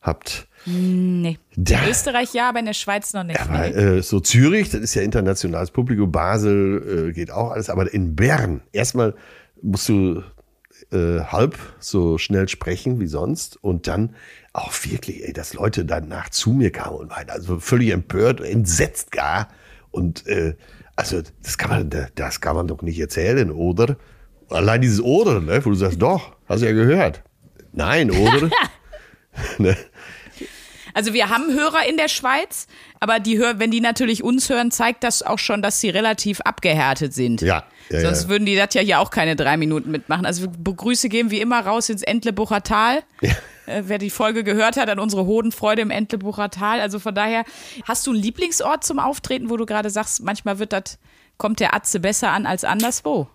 [0.03, 0.47] Habt.
[0.64, 1.38] Nee.
[1.57, 3.38] Da, Österreich ja, aber in der Schweiz noch nicht.
[3.41, 3.99] aber, nee.
[3.99, 8.16] äh, so Zürich, das ist ja internationales Publikum, Basel äh, geht auch alles, aber in
[8.16, 9.14] Bern, erstmal
[9.61, 10.22] musst du
[10.93, 14.14] äh, halb so schnell sprechen wie sonst und dann
[14.53, 19.12] auch wirklich, ey, dass Leute danach zu mir kamen und waren also völlig empört, entsetzt
[19.12, 19.49] gar
[19.91, 20.55] und äh,
[20.97, 23.97] also das kann man, das kann man doch nicht erzählen, oder?
[24.51, 27.22] Allein dieses oder, ne, wo du sagst, doch, hast du ja gehört.
[27.72, 28.51] Nein, oder?
[29.59, 29.76] ne?
[30.93, 32.66] Also wir haben Hörer in der Schweiz,
[32.99, 36.41] aber die hör wenn die natürlich uns hören, zeigt das auch schon, dass sie relativ
[36.41, 37.41] abgehärtet sind.
[37.43, 38.28] Ja, ja, Sonst ja.
[38.28, 40.24] würden die das ja hier auch keine drei Minuten mitmachen.
[40.26, 43.01] Also wir- Grüße geben wie immer raus ins Entlebucher Tal.
[43.66, 46.80] Äh, wer die Folge gehört hat, an unsere Hodenfreude im Entlebucher Tal.
[46.80, 47.45] Also von daher,
[47.84, 50.99] hast du einen Lieblingsort zum Auftreten, wo du gerade sagst, manchmal wird das,
[51.36, 53.28] kommt der Atze besser an als anderswo?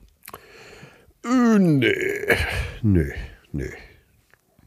[1.23, 1.29] Äh,
[1.59, 1.91] Nö,
[2.81, 3.11] nö,
[3.51, 3.69] nö.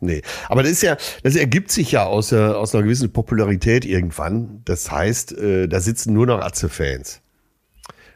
[0.01, 3.85] Nee, aber das ist ja, das ergibt sich ja aus, der, aus einer gewissen Popularität
[3.85, 4.63] irgendwann.
[4.65, 7.21] Das heißt, äh, da sitzen nur noch Atze-Fans.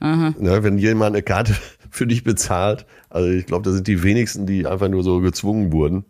[0.02, 1.54] Ne, wenn jemand eine Karte
[1.90, 5.72] für dich bezahlt, also ich glaube, da sind die wenigsten, die einfach nur so gezwungen
[5.72, 6.04] wurden.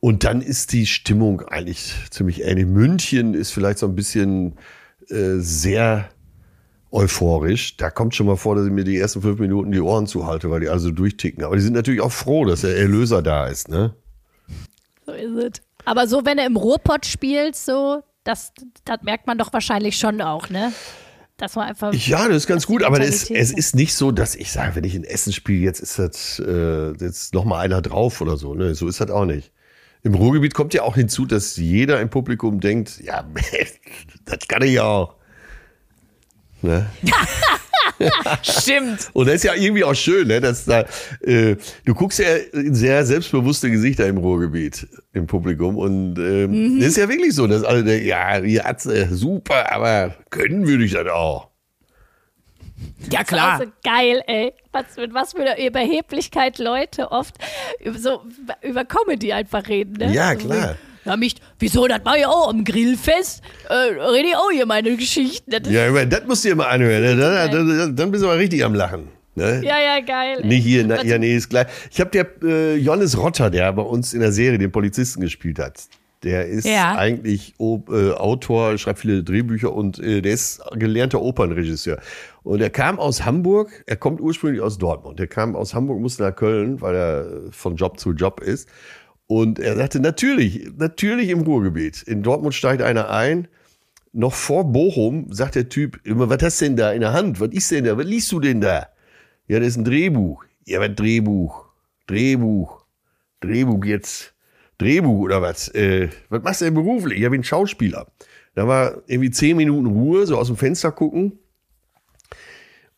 [0.00, 2.66] Und dann ist die Stimmung eigentlich ziemlich ähnlich.
[2.66, 4.54] München ist vielleicht so ein bisschen
[5.08, 6.08] äh, sehr
[6.90, 7.76] euphorisch.
[7.76, 10.50] Da kommt schon mal vor, dass ich mir die ersten fünf Minuten die Ohren zuhalte,
[10.50, 11.44] weil die alle so durchticken.
[11.44, 13.94] Aber die sind natürlich auch froh, dass der Erlöser da ist, ne?
[15.04, 15.62] So ist es.
[15.84, 18.52] Aber so, wenn du im Ruhrpott spielst, so, das,
[18.84, 20.72] das merkt man doch wahrscheinlich schon auch, ne?
[21.38, 21.92] Dass man einfach.
[21.92, 24.74] Ja, das ist ganz gut, aber es, Mentalität- es ist nicht so, dass ich sage,
[24.74, 28.36] wenn ich in Essen spiele, jetzt ist das äh, jetzt noch mal einer drauf oder
[28.38, 28.54] so.
[28.54, 28.74] Ne?
[28.74, 29.52] So ist das auch nicht.
[30.02, 33.24] Im Ruhrgebiet kommt ja auch hinzu, dass jeder im Publikum denkt, ja,
[34.24, 35.14] das kann ich auch.
[36.62, 36.86] Ne?
[38.42, 39.10] Stimmt.
[39.12, 40.40] Und das ist ja irgendwie auch schön, ne?
[40.40, 40.84] dass da,
[41.20, 46.90] äh, du guckst ja in sehr selbstbewusste Gesichter im Ruhrgebiet im Publikum und ähm, das
[46.90, 50.92] ist ja wirklich so, dass alle denken, ja, die Atze, super, aber können würde ich
[50.92, 51.48] das auch.
[53.10, 53.60] Ja, klar.
[53.60, 54.52] Also geil, ey.
[54.72, 57.36] Was, mit was für einer Überheblichkeit Leute oft
[57.82, 58.22] über, so
[58.62, 60.12] über Comedy einfach reden, ne?
[60.12, 60.72] Ja, so klar.
[60.72, 63.42] wie, Ja, mich, wieso, das war ja auch am Grillfest.
[63.68, 65.50] Äh, rede ich auch hier meine Geschichten.
[65.50, 67.02] Das Ja, ich das musst du dir mal anhören.
[67.16, 67.48] Ne?
[67.50, 69.08] Dann, dann, dann bist du aber richtig am Lachen.
[69.36, 69.60] Ne?
[69.64, 70.38] ja, ja, geil.
[70.42, 70.46] ey.
[70.46, 71.66] Nicht hier, na, ja, nee, ist gleich.
[71.90, 75.58] Ich habe der äh, Johannes Rotter, der bei uns in der Serie den Polizisten gespielt
[75.58, 75.74] hat.
[76.22, 76.96] Der ist Ja.
[76.96, 81.98] eigentlich O- äh, Autor, schreibt viele Drehbücher und äh, der ist gelernter Opernregisseur.
[82.42, 85.20] Und er kam aus Hamburg, er kommt ursprünglich aus Dortmund.
[85.20, 88.68] Er kam aus Hamburg, musste nach Köln, weil er von Job zu Job ist.
[89.26, 92.02] Und er sagte, natürlich, natürlich im Ruhrgebiet.
[92.02, 93.48] In Dortmund steigt einer ein.
[94.12, 97.40] Noch vor Bochum sagt der Typ immer, was hast du denn da in der Hand?
[97.40, 97.98] Was ist denn da?
[97.98, 98.88] Was liest du denn da?
[99.48, 100.44] Ja, das ist ein Drehbuch.
[100.64, 101.66] Ja, was Drehbuch?
[102.06, 102.84] Drehbuch.
[103.40, 104.34] Drehbuch jetzt.
[104.78, 105.68] Drehbuch oder was?
[105.68, 107.18] Äh, was machst du denn beruflich?
[107.18, 108.06] Ja, ich bin Schauspieler.
[108.54, 111.38] Da war irgendwie zehn Minuten Ruhe, so aus dem Fenster gucken.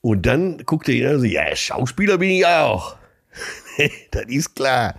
[0.01, 2.97] Und dann guckte er so, ja, Schauspieler bin ich auch.
[4.11, 4.95] das ist klar.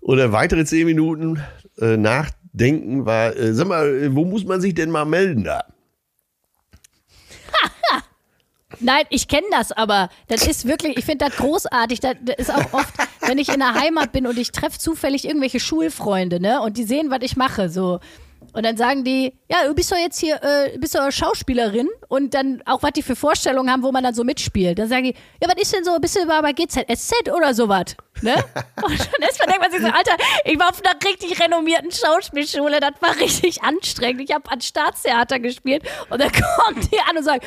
[0.00, 1.42] Oder weitere zehn Minuten
[1.78, 5.64] äh, nachdenken war, äh, sag mal, äh, wo muss man sich denn mal melden da?
[8.80, 12.00] Nein, ich kenne das, aber das ist wirklich, ich finde das großartig.
[12.00, 15.26] Das, das ist auch oft, wenn ich in der Heimat bin und ich treffe zufällig
[15.26, 18.00] irgendwelche Schulfreunde, ne, und die sehen, was ich mache, so.
[18.52, 22.34] Und dann sagen die, ja, du bist doch jetzt hier, äh, bist doch Schauspielerin und
[22.34, 24.78] dann auch, was die für Vorstellungen haben, wo man dann so mitspielt.
[24.78, 27.96] Dann sagen die, ja, was ist denn so, bist du mal bei GZSZ oder sowas?
[28.22, 28.34] Ne?
[28.82, 31.90] Und dann ist man denkt man sich so, Alter, ich war auf einer richtig renommierten
[31.90, 34.22] Schauspielschule, das war richtig anstrengend.
[34.22, 37.40] Ich habe an Staatstheater gespielt und dann kommen die an und sagen,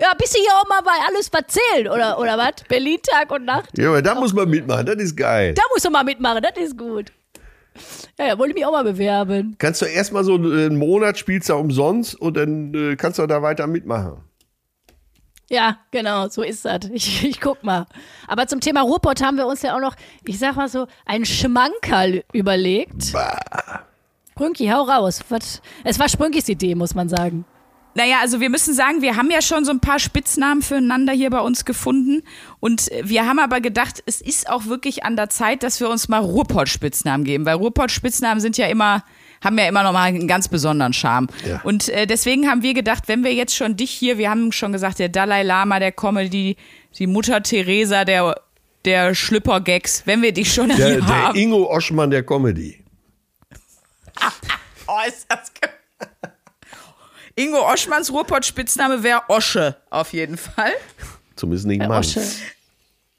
[0.00, 2.64] ja, bist du hier auch mal bei Alles verzählen oder, oder was?
[2.68, 3.70] Berlin Tag und Nacht?
[3.78, 5.54] Ja, aber da muss man mitmachen, das ist geil.
[5.54, 7.12] Da musst du mal mitmachen, das ist gut.
[8.18, 9.56] Ja, ja, wollte ich mich auch mal bewerben.
[9.58, 13.42] Kannst du erstmal so einen Monat spielst du umsonst und dann äh, kannst du da
[13.42, 14.18] weiter mitmachen.
[15.50, 16.80] Ja, genau, so ist das.
[16.92, 17.86] Ich, ich guck mal.
[18.28, 19.96] Aber zum Thema Ruhrpott haben wir uns ja auch noch,
[20.26, 23.14] ich sag mal so, einen Schmankerl überlegt.
[24.30, 25.20] Sprünki, hau raus.
[25.28, 27.44] Was, es war Sprünkis Idee, muss man sagen.
[27.96, 31.30] Naja, also wir müssen sagen, wir haben ja schon so ein paar Spitznamen füreinander hier
[31.30, 32.22] bei uns gefunden.
[32.60, 36.08] Und wir haben aber gedacht, es ist auch wirklich an der Zeit, dass wir uns
[36.08, 37.46] mal Ruhrpott-Spitznamen geben.
[37.46, 39.04] Weil Ruhrpott-Spitznamen sind ja immer,
[39.44, 41.28] haben ja immer noch mal einen ganz besonderen Charme.
[41.48, 41.60] Ja.
[41.62, 44.72] Und äh, deswegen haben wir gedacht, wenn wir jetzt schon dich hier, wir haben schon
[44.72, 46.56] gesagt, der Dalai Lama der Comedy,
[46.98, 48.34] die Mutter Teresa der,
[48.84, 51.38] der Schlüppergags, wenn wir dich schon Der, hier der haben.
[51.38, 52.82] Ingo Oschmann der Comedy.
[54.86, 55.68] Oh, ist das ge-
[57.36, 60.72] Ingo Oschmanns Ruhrpott-Spitzname wäre Osche, auf jeden Fall.
[61.36, 61.98] Zumindest nicht Herr Mann.
[61.98, 62.22] Osche.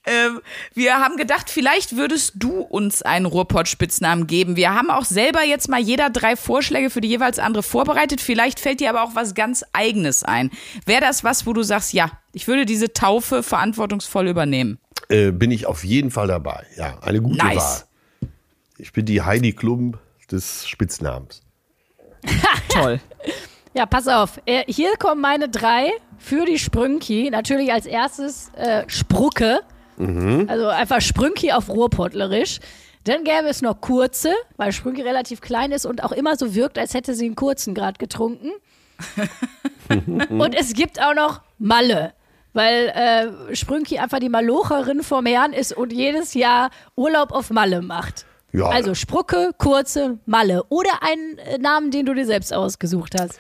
[0.08, 0.40] Ähm,
[0.74, 4.56] wir haben gedacht, vielleicht würdest du uns einen Ruhrpott-Spitznamen geben.
[4.56, 8.22] Wir haben auch selber jetzt mal jeder drei Vorschläge für die jeweils andere vorbereitet.
[8.22, 10.52] Vielleicht fällt dir aber auch was ganz Eigenes ein.
[10.86, 14.78] Wäre das was, wo du sagst, ja, ich würde diese Taufe verantwortungsvoll übernehmen?
[15.10, 16.66] Äh, bin ich auf jeden Fall dabei.
[16.78, 17.86] Ja, eine gute Nice.
[18.22, 18.30] Wahl.
[18.78, 19.98] Ich bin die Heidi Klum
[20.32, 21.42] des Spitznamens.
[22.70, 23.00] Toll.
[23.76, 24.40] Ja, pass auf.
[24.46, 27.30] Äh, hier kommen meine drei für die Sprünki.
[27.30, 29.60] Natürlich als erstes äh, Sprucke.
[30.48, 32.60] Also einfach Sprünki auf Ruhrpottlerisch.
[33.04, 36.78] Dann gäbe es noch Kurze, weil Sprünki relativ klein ist und auch immer so wirkt,
[36.80, 38.52] als hätte sie einen kurzen gerade getrunken.
[40.30, 42.14] und es gibt auch noch Malle,
[42.54, 47.82] weil äh, Sprünki einfach die Malocherin vom Herrn ist und jedes Jahr Urlaub auf Malle
[47.82, 48.26] macht.
[48.54, 48.70] Ja.
[48.70, 50.64] Also Sprucke, Kurze, Malle.
[50.70, 53.40] Oder einen äh, Namen, den du dir selbst ausgesucht hast.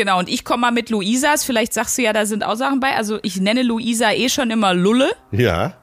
[0.00, 1.44] Genau, und ich komme mal mit Luisas.
[1.44, 2.96] Vielleicht sagst du ja, da sind auch Sachen bei.
[2.96, 5.10] Also ich nenne Luisa eh schon immer Lulle.
[5.30, 5.74] Ja.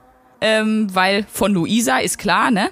[0.41, 2.71] ähm, weil von Luisa ist klar, ne?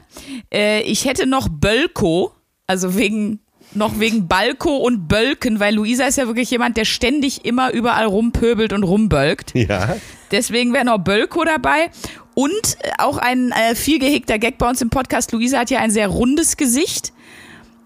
[0.51, 2.31] Äh, ich hätte noch Bölko,
[2.65, 3.41] also wegen
[3.75, 8.05] noch wegen Balko und Bölken, weil Luisa ist ja wirklich jemand, der ständig immer überall
[8.05, 9.53] rumpöbelt und rumbölkt.
[9.53, 9.97] Ja.
[10.31, 11.91] Deswegen wäre noch Bölko dabei.
[12.33, 15.31] Und äh, auch ein äh, viel gehegter Gag bei uns im Podcast.
[15.31, 17.13] Luisa hat ja ein sehr rundes Gesicht.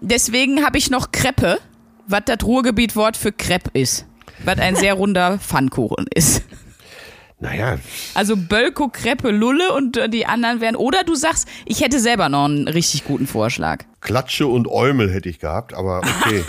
[0.00, 1.58] Deswegen habe ich noch Kreppe,
[2.10, 4.06] was das Ruhrgebietwort für Crepe ist.
[4.44, 6.42] Was ein sehr runder Pfannkuchen ist.
[7.42, 7.78] Naja,
[8.12, 10.76] Also Bölko, Kreppe, Lulle und äh, die anderen wären.
[10.76, 13.84] Oder du sagst, ich hätte selber noch einen richtig guten Vorschlag.
[14.02, 16.44] Klatsche und Eumel hätte ich gehabt, aber okay.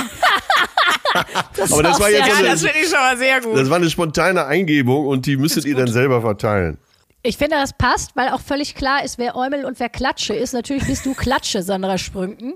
[1.14, 3.56] aber das war jetzt so eine, finde ich schon mal sehr gut.
[3.56, 6.78] das war eine spontane Eingebung und die müsstet ihr dann selber verteilen.
[7.24, 10.54] Ich finde, das passt, weil auch völlig klar ist, wer Eumel und wer Klatsche ist.
[10.54, 12.56] Natürlich bist du Klatsche, Sandra Sprünken.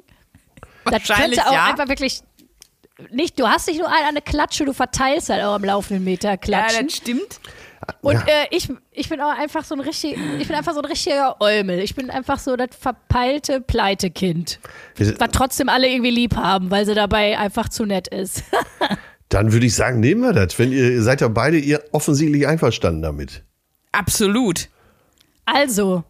[0.84, 1.66] Das Wahrscheinlich, könnte auch ja.
[1.66, 2.22] einfach wirklich
[3.12, 6.38] nicht, du hast nicht nur eine Klatsche, du verteilst halt auch am laufenden Meter Ja,
[6.38, 6.88] Klatschen.
[6.88, 7.40] das stimmt.
[8.02, 8.22] und Ja.
[8.22, 11.36] äh, ich, ich bin auch einfach so ein richtig, ich bin einfach so ein richtiger
[11.42, 11.80] Eumel.
[11.80, 14.60] Ich bin einfach so das verpeilte Pleitekind.
[14.98, 18.44] Was trotzdem alle irgendwie lieb haben, weil sie dabei einfach zu nett ist.
[19.30, 20.58] Dann würde ich sagen, nehmen wir das.
[20.60, 23.44] Wenn ihr, ihr seid ja beide ihr offensichtlich einverstanden damit.
[23.92, 24.70] Absolut.
[25.46, 26.04] Also,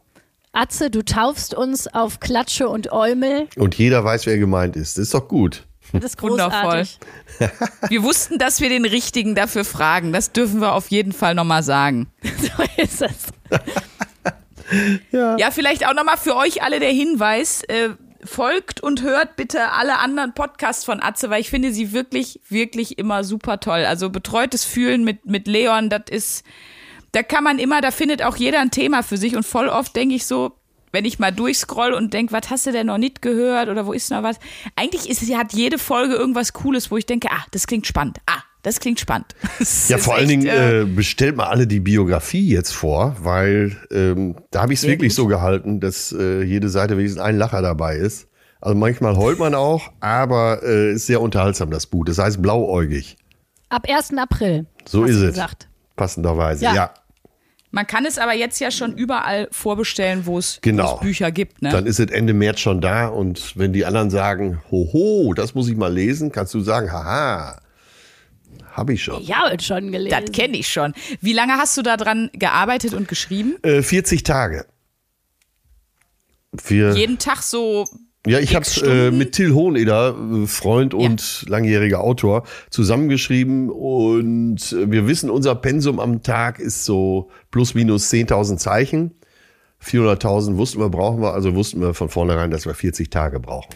[0.51, 3.47] Atze, du taufst uns auf Klatsche und Eumel.
[3.57, 4.97] Und jeder weiß, wer gemeint ist.
[4.97, 5.65] Das ist doch gut.
[5.93, 6.83] Das ist Wundervoll.
[6.83, 6.99] großartig.
[7.89, 10.13] Wir wussten, dass wir den Richtigen dafür fragen.
[10.13, 12.07] Das dürfen wir auf jeden Fall nochmal sagen.
[12.23, 13.13] So ist es.
[15.11, 17.63] Ja, vielleicht auch nochmal für euch alle der Hinweis.
[17.63, 17.89] Äh,
[18.25, 22.97] folgt und hört bitte alle anderen Podcasts von Atze, weil ich finde sie wirklich, wirklich
[22.97, 23.85] immer super toll.
[23.85, 26.45] Also betreutes Fühlen mit, mit Leon, das ist,
[27.11, 29.95] da kann man immer, da findet auch jeder ein Thema für sich und voll oft
[29.95, 30.53] denke ich so,
[30.95, 33.91] wenn ich mal durchscroll und denke, was hast du denn noch nicht gehört oder wo
[33.91, 34.37] ist noch was?
[34.77, 38.19] Eigentlich ist, hat jede Folge irgendwas Cooles, wo ich denke, ah, das klingt spannend.
[38.25, 39.35] Ah, das klingt spannend.
[39.59, 43.75] Das Ja, vor allen echt, Dingen äh, bestellt mal alle die Biografie jetzt vor, weil
[43.91, 45.17] ähm, da habe ich es wirklich gut.
[45.17, 48.29] so gehalten, dass äh, jede Seite wenigstens ein Lacher dabei ist.
[48.61, 52.05] Also manchmal heult man auch, aber äh, ist sehr unterhaltsam, das Buch.
[52.05, 53.17] Das heißt blauäugig.
[53.67, 54.17] Ab 1.
[54.17, 54.65] April.
[54.85, 55.33] So ist es.
[55.33, 55.67] Gesagt.
[55.97, 56.73] Passenderweise, Ja.
[56.73, 56.93] ja.
[57.75, 60.95] Man kann es aber jetzt ja schon überall vorbestellen, wo es, Genau.
[60.99, 61.61] Bücher gibt.
[61.61, 61.71] Ne?
[61.71, 65.67] Dann ist es Ende März schon da und wenn die anderen sagen, hoho, das muss
[65.67, 67.59] ich mal lesen, kannst du sagen, haha,
[68.71, 69.21] habe ich schon.
[69.21, 70.17] Ich habe es schon gelesen.
[70.17, 70.93] Das kenne ich schon.
[71.19, 73.57] Wie lange hast du da dran gearbeitet und geschrieben?
[73.61, 74.65] Äh, 40 Tage.
[76.67, 77.85] Wir, Jeden Tag so.
[78.25, 84.91] Ja, ich habe äh, mit Till Hohneder, äh, Freund und langjähriger Autor, zusammengeschrieben und äh,
[84.91, 89.11] wir wissen, unser Pensum am Tag ist so plus minus 10.000 Zeichen.
[89.83, 93.75] 400.000 wussten wir, brauchen wir, also wussten wir von vornherein, dass wir 40 Tage brauchen.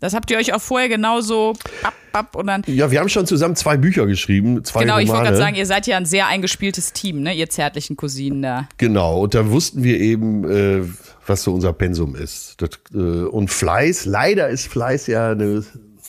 [0.00, 1.54] Das habt ihr euch auch vorher genauso.
[1.82, 5.08] Bap, bap, und dann, Ja, wir haben schon zusammen zwei Bücher geschrieben, zwei genau, ich
[5.08, 5.28] wollte Romane.
[5.30, 7.32] gerade sagen, ihr seid ja ein sehr eingespieltes Team, ne?
[7.32, 8.68] Ihr zärtlichen Cousinen da.
[8.76, 10.82] Genau, und da wussten wir eben, äh,
[11.26, 12.60] was so unser Pensum ist.
[12.60, 15.64] Das, äh, und Fleiß, leider ist Fleiß ja eine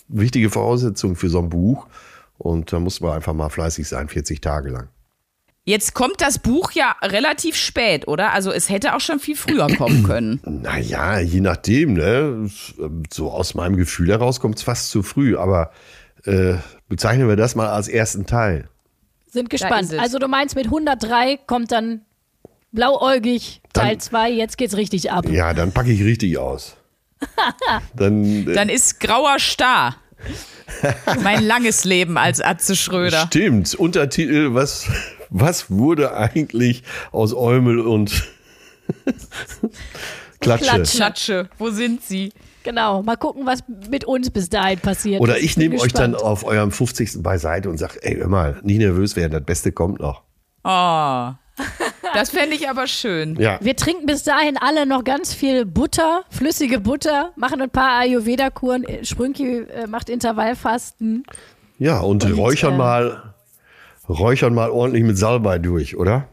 [0.07, 1.87] wichtige Voraussetzung für so ein Buch.
[2.37, 4.89] Und da muss man einfach mal fleißig sein, 40 Tage lang.
[5.67, 8.33] Jetzt kommt das Buch ja relativ spät, oder?
[8.33, 10.39] Also es hätte auch schon viel früher kommen können.
[10.45, 12.49] Naja, je nachdem, ne?
[13.11, 15.71] So aus meinem Gefühl heraus kommt es fast zu früh, aber
[16.25, 16.55] äh,
[16.87, 18.69] bezeichnen wir das mal als ersten Teil.
[19.27, 19.91] Sind gespannt.
[19.91, 19.99] es.
[19.99, 22.01] Also du meinst, mit 103 kommt dann
[22.75, 24.29] blauäugig Teil Dann- 2.
[24.31, 25.27] Jetzt geht's richtig ab.
[25.29, 26.77] Ja, dann packe ich richtig aus.
[27.95, 29.95] dann, äh, Dann ist grauer Star.
[31.23, 33.25] Mein langes Leben als Atze Schröder.
[33.27, 33.73] Stimmt.
[33.75, 34.87] Untertitel, was,
[35.29, 38.11] was wurde eigentlich aus Eumel und
[40.39, 40.65] Klatsche?
[40.65, 40.97] Klatsche.
[40.97, 42.31] Klatsche, wo sind sie?
[42.63, 43.59] Genau, mal gucken, was
[43.89, 45.21] mit uns bis dahin passiert.
[45.21, 47.21] Oder ich nehme euch dann auf eurem 50.
[47.21, 50.23] beiseite und sage, ey, hör mal, nicht nervös werden, das Beste kommt noch.
[50.63, 51.31] Oh.
[52.15, 53.35] Das fände ich aber schön.
[53.39, 53.59] Ja.
[53.61, 58.85] Wir trinken bis dahin alle noch ganz viel Butter, flüssige Butter, machen ein paar Ayurveda-Kuren.
[59.03, 61.23] Sprünki äh, macht Intervallfasten.
[61.77, 63.33] Ja, und, Und, räuchern äh, mal,
[64.07, 66.27] räuchern mal ordentlich mit Salbei durch, oder?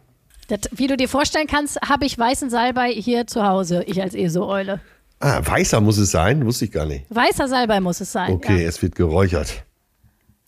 [0.49, 4.15] Das, wie du dir vorstellen kannst, habe ich weißen Salbei hier zu Hause, ich als
[4.15, 4.81] ESO-Eule.
[5.21, 7.05] Ah, weißer muss es sein, wusste ich gar nicht.
[7.09, 8.33] Weißer Salbei muss es sein.
[8.33, 8.69] Okay, Ja.
[8.69, 9.65] es wird geräuchert.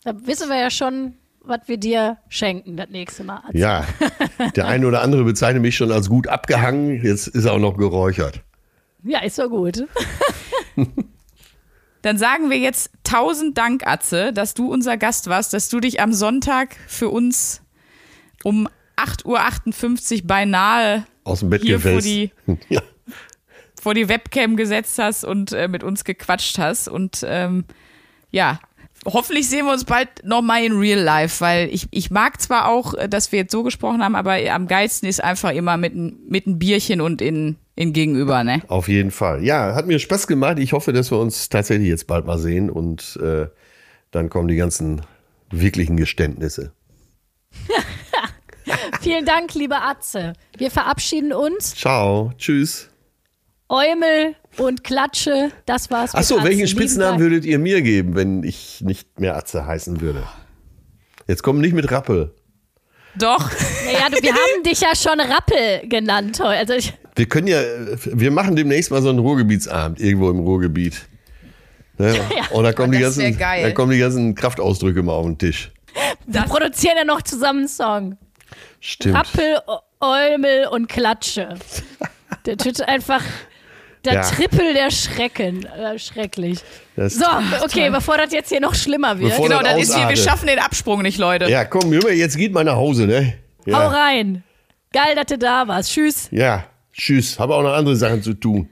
[0.02, 1.14] Da wissen wir ja schon,
[1.46, 3.40] was wir dir schenken das nächste Mal.
[3.46, 3.84] Also, Ja,
[4.56, 7.76] der eine oder andere bezeichnet mich schon als gut abgehangen, jetzt ist er auch noch
[7.76, 8.40] geräuchert.
[9.02, 9.84] ja, ist so gut.
[12.02, 16.00] Dann sagen wir jetzt tausend Dank, Atze, dass du unser Gast warst, dass du dich
[16.00, 17.62] am Sonntag für uns
[18.42, 22.30] um 8.58 Uhr beinahe Aus dem Bett Hier vor die-
[22.68, 22.82] Ja.
[23.80, 26.88] vor die Webcam gesetzt hast und äh, mit uns gequatscht hast.
[26.88, 27.64] Und ähm,
[28.30, 28.60] ja,
[29.06, 32.94] hoffentlich sehen wir uns bald nochmal in Real Life, weil ich, ich mag zwar auch,
[32.94, 36.16] äh, dass wir jetzt so gesprochen haben, aber am geilsten ist einfach immer mit, ein-
[36.28, 38.62] mit ein Bierchen und in, in Gegenüber, ne?
[38.68, 39.44] Auf jeden Fall.
[39.44, 40.58] Ja, hat mir Spaß gemacht.
[40.58, 43.46] Ich hoffe, dass wir uns tatsächlich jetzt bald mal sehen und äh,
[44.10, 45.02] dann kommen die ganzen
[45.50, 46.72] wirklichen Geständnisse.
[49.00, 50.32] Vielen Dank, liebe Atze.
[50.56, 51.74] Wir verabschieden uns.
[51.74, 52.88] Ciao, tschüss.
[53.74, 56.14] Eumel und Klatsche, das war's.
[56.14, 60.22] Achso, welchen Spitznamen würdet ihr mir geben, wenn ich nicht mehr Atze heißen würde?
[61.26, 62.32] Jetzt kommen nicht mit Rappel.
[63.16, 63.50] Doch.
[63.84, 66.58] Naja, du, wir haben dich ja schon Rappel genannt heute.
[66.58, 67.60] Also ich, Wir können ja,
[68.04, 71.08] wir machen demnächst mal so einen Ruhrgebietsabend irgendwo im Ruhrgebiet.
[71.98, 72.14] Ne?
[72.52, 73.62] Und da kommen, die Das ganzen, geil.
[73.64, 75.72] da kommen die ganzen Kraftausdrücke mal auf den Tisch.
[76.26, 78.18] wir produzieren ja noch zusammen einen Song.
[78.80, 79.16] Stimmt.
[79.16, 79.58] Rappel,
[80.00, 81.54] Eumel und Klatsche.
[82.46, 83.22] Der tut einfach
[84.04, 84.20] der Ja.
[84.22, 85.64] Trippel der Schrecken.
[85.66, 86.60] Äh, schrecklich.
[86.96, 87.24] Das- So,
[87.64, 89.30] okay, bevor das jetzt hier noch schlimmer wird.
[89.30, 91.46] Bevor Genau, das dann ist wir, wir schaffen den Absprung nicht, Leute.
[91.48, 93.34] Ja, komm, Junge, jetzt geht mal nach Hause, ne?
[93.66, 94.42] Hau Ja, rein.
[94.92, 95.90] Geil, dass du da warst.
[95.92, 96.28] Tschüss.
[96.30, 96.64] ja.
[96.92, 97.38] tschüss.
[97.40, 98.68] Habe auch noch andere Sachen zu tun.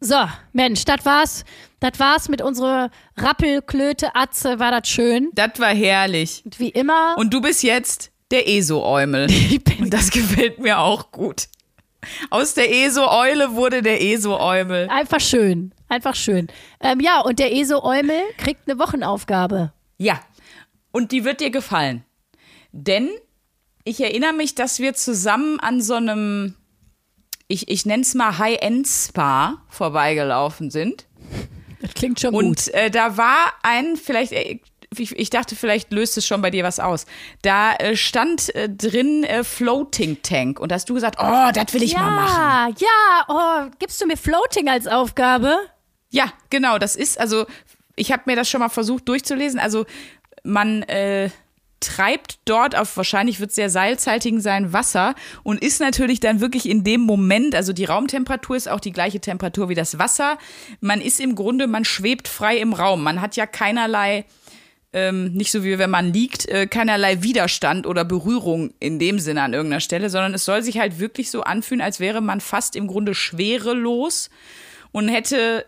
[0.00, 0.16] So,
[0.52, 1.44] Mensch, das war's.
[1.78, 4.58] Das war's mit unserer Rappelklöte Atze.
[4.58, 5.30] War das schön.
[5.34, 6.42] Das war herrlich.
[6.44, 7.14] Und wie immer.
[7.18, 9.26] Und du bist jetzt der ESO-Eumel.
[9.30, 11.44] ich bin Und das gefällt mir auch gut.
[12.30, 14.88] Aus der ESO-Eule wurde der ESO-Eumel.
[14.88, 15.72] einfach schön.
[15.88, 16.46] Einfach schön.
[16.80, 19.72] Ähm, ja, und der ESO Eumel kriegt eine Wochenaufgabe.
[19.98, 20.20] Ja,
[20.92, 22.04] und die wird dir gefallen.
[22.72, 23.10] Denn
[23.84, 26.54] ich erinnere mich, dass wir zusammen an so einem,
[27.48, 31.06] ich, ich nenne es mal High-End-Spa vorbeigelaufen sind.
[31.80, 32.44] Das klingt schon gut.
[32.44, 34.60] Und äh, da war ein, vielleicht, äh,
[34.98, 37.06] ich, ich dachte, vielleicht löst es schon bei dir was aus.
[37.42, 40.58] Da äh, stand äh, drin äh, Floating Tank.
[40.58, 42.74] Und da hast du gesagt, oh, das will ich mal machen.
[42.78, 45.56] Ja, ja, oh, gibst du mir Floating als Aufgabe?
[46.10, 47.46] Ja, genau, das ist, also,
[47.94, 49.60] ich habe mir das schon mal versucht durchzulesen.
[49.60, 49.86] Also,
[50.42, 51.30] man äh,
[51.80, 56.68] treibt dort auf, wahrscheinlich wird es sehr salzhaltigen sein, Wasser und ist natürlich dann wirklich
[56.68, 60.38] in dem Moment, also die Raumtemperatur ist auch die gleiche Temperatur wie das Wasser.
[60.80, 63.02] Man ist im Grunde, man schwebt frei im Raum.
[63.02, 64.26] Man hat ja keinerlei
[64.92, 69.42] ähm, nicht so wie wenn man liegt, äh, keinerlei Widerstand oder Berührung in dem Sinne
[69.42, 72.74] an irgendeiner Stelle, sondern es soll sich halt wirklich so anfühlen, als wäre man fast
[72.74, 74.30] im Grunde schwerelos
[74.92, 75.64] und hätte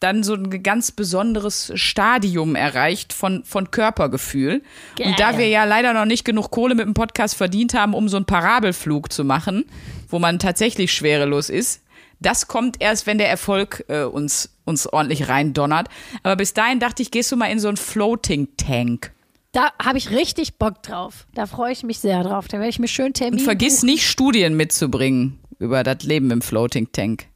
[0.00, 4.62] dann so ein ganz besonderes Stadium erreicht von, von Körpergefühl.
[5.00, 5.40] Und da Geil.
[5.40, 8.26] wir ja leider noch nicht genug Kohle mit dem Podcast verdient haben, um so einen
[8.26, 9.64] Parabelflug zu machen,
[10.08, 11.82] wo man tatsächlich schwerelos ist,
[12.20, 15.88] das kommt erst, wenn der Erfolg äh, uns, uns ordentlich reindonnert.
[16.22, 19.12] Aber bis dahin dachte ich, gehst du mal in so einen Floating Tank.
[19.52, 21.26] Da habe ich richtig Bock drauf.
[21.34, 22.48] Da freue ich mich sehr drauf.
[22.48, 23.40] Da werde ich mir schön Termin.
[23.40, 23.86] Und vergiss buchen.
[23.86, 27.26] nicht, Studien mitzubringen über das Leben im Floating Tank.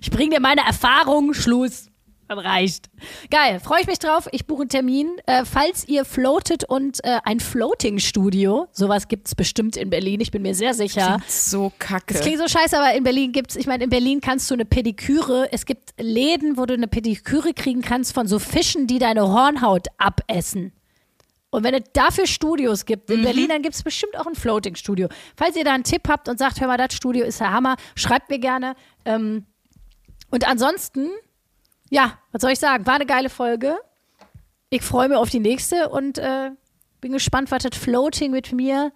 [0.00, 1.32] Ich bringe dir meine Erfahrung.
[1.32, 1.89] Schluss.
[2.30, 2.90] Das reicht.
[3.32, 4.28] Geil, freue ich mich drauf.
[4.30, 5.16] Ich buche einen Termin.
[5.26, 10.30] Äh, falls ihr floatet und äh, ein Floating-Studio, sowas gibt es bestimmt in Berlin, ich
[10.30, 11.18] bin mir sehr sicher.
[11.26, 12.14] So kacke.
[12.14, 14.64] Das klingt so scheiße, aber in Berlin gibt's, ich meine, in Berlin kannst du eine
[14.64, 19.22] Pediküre, es gibt Läden, wo du eine Pediküre kriegen kannst von so Fischen, die deine
[19.22, 20.72] Hornhaut abessen.
[21.50, 25.08] Und wenn es dafür Studios gibt in Berlin, dann gibt es bestimmt auch ein Floating-Studio.
[25.34, 27.74] Falls ihr da einen Tipp habt und sagt, hör mal, das Studio ist der Hammer,
[27.96, 28.76] schreibt mir gerne.
[29.04, 29.46] Ähm,
[30.30, 31.08] und ansonsten,
[31.90, 32.86] ja, was soll ich sagen?
[32.86, 33.76] War eine geile Folge.
[34.70, 36.50] Ich freue mich auf die nächste und äh,
[37.00, 38.92] bin gespannt, was das Floating mit mir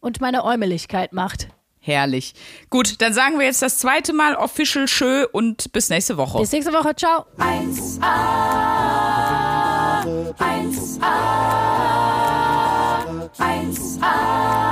[0.00, 1.48] und meiner Äumeligkeit macht.
[1.80, 2.34] Herrlich.
[2.68, 6.38] Gut, dann sagen wir jetzt das zweite Mal official schön und bis nächste Woche.
[6.38, 6.94] Bis nächste Woche.
[6.94, 7.24] Ciao.
[7.38, 8.02] 1A,
[10.38, 11.38] 1a,
[13.38, 14.67] 1a,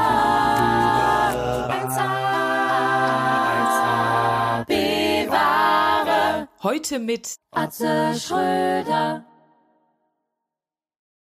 [6.66, 9.24] Heute mit Atze Schröder.